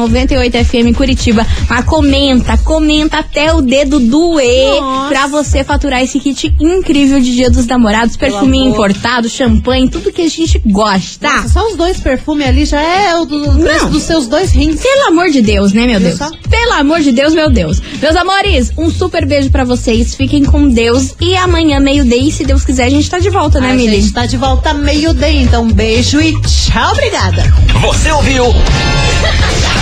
98FM 0.42 0.94
Curitiba. 0.94 1.46
Mas 1.68 1.84
comenta, 1.84 2.56
comenta 2.58 3.18
até 3.18 3.52
o 3.54 3.60
dedo 3.60 3.98
doer 4.00 4.80
pra 5.08 5.26
você 5.26 5.62
faturar 5.64 6.02
esse 6.02 6.18
kit 6.20 6.54
incrível 6.60 7.20
de 7.20 7.34
Dia 7.34 7.50
dos 7.50 7.66
Namorados. 7.66 8.16
Perfuminho 8.16 8.74
amor. 8.74 8.90
importado, 8.90 9.28
champanhe, 9.28 9.88
tudo 9.88 10.12
que 10.12 10.22
a 10.22 10.28
gente 10.28 10.60
gosta. 10.66 11.28
Nossa, 11.32 11.48
só 11.48 11.66
os 11.68 11.76
dois 11.76 11.98
perfumes 12.00 12.46
ali 12.46 12.64
já 12.64 12.80
é 12.80 13.16
o 13.16 13.24
do, 13.24 13.52
preço 13.60 13.88
dos 13.88 14.02
seus 14.02 14.26
dois 14.26 14.50
rins. 14.52 14.80
Pelo 14.80 15.08
amor 15.08 15.30
de 15.30 15.40
Deus, 15.40 15.72
né, 15.72 15.86
meu 15.86 15.98
Viu 16.00 16.08
Deus? 16.08 16.18
só? 16.18 16.30
Pelo 16.48 16.72
amor 16.74 17.00
de 17.00 17.12
Deus, 17.12 17.34
meu 17.34 17.50
Deus. 17.50 17.80
Meus 18.00 18.16
amores, 18.16 18.70
um 18.76 18.90
super 18.90 19.26
beijo 19.26 19.50
pra 19.50 19.64
vocês. 19.64 20.14
Fiquem 20.14 20.44
com 20.44 20.68
Deus. 20.68 21.14
E 21.20 21.34
amanhã, 21.36 21.80
meio-dia, 21.80 22.30
se 22.30 22.44
Deus 22.44 22.64
quiser, 22.64 22.84
a 22.84 22.90
gente 22.90 23.08
tá 23.08 23.18
de 23.18 23.30
volta, 23.30 23.60
né, 23.60 23.70
A 23.70 23.74
Mili? 23.74 24.00
gente 24.00 24.12
tá 24.12 24.26
de 24.26 24.36
volta 24.36 24.74
meio-dia, 24.74 25.42
então 25.42 25.64
um 25.64 25.72
beijo 25.72 26.20
e 26.20 26.32
tchau, 26.42 26.92
obrigada. 26.92 27.42
Você 27.80 28.10
ouviu? 28.12 28.44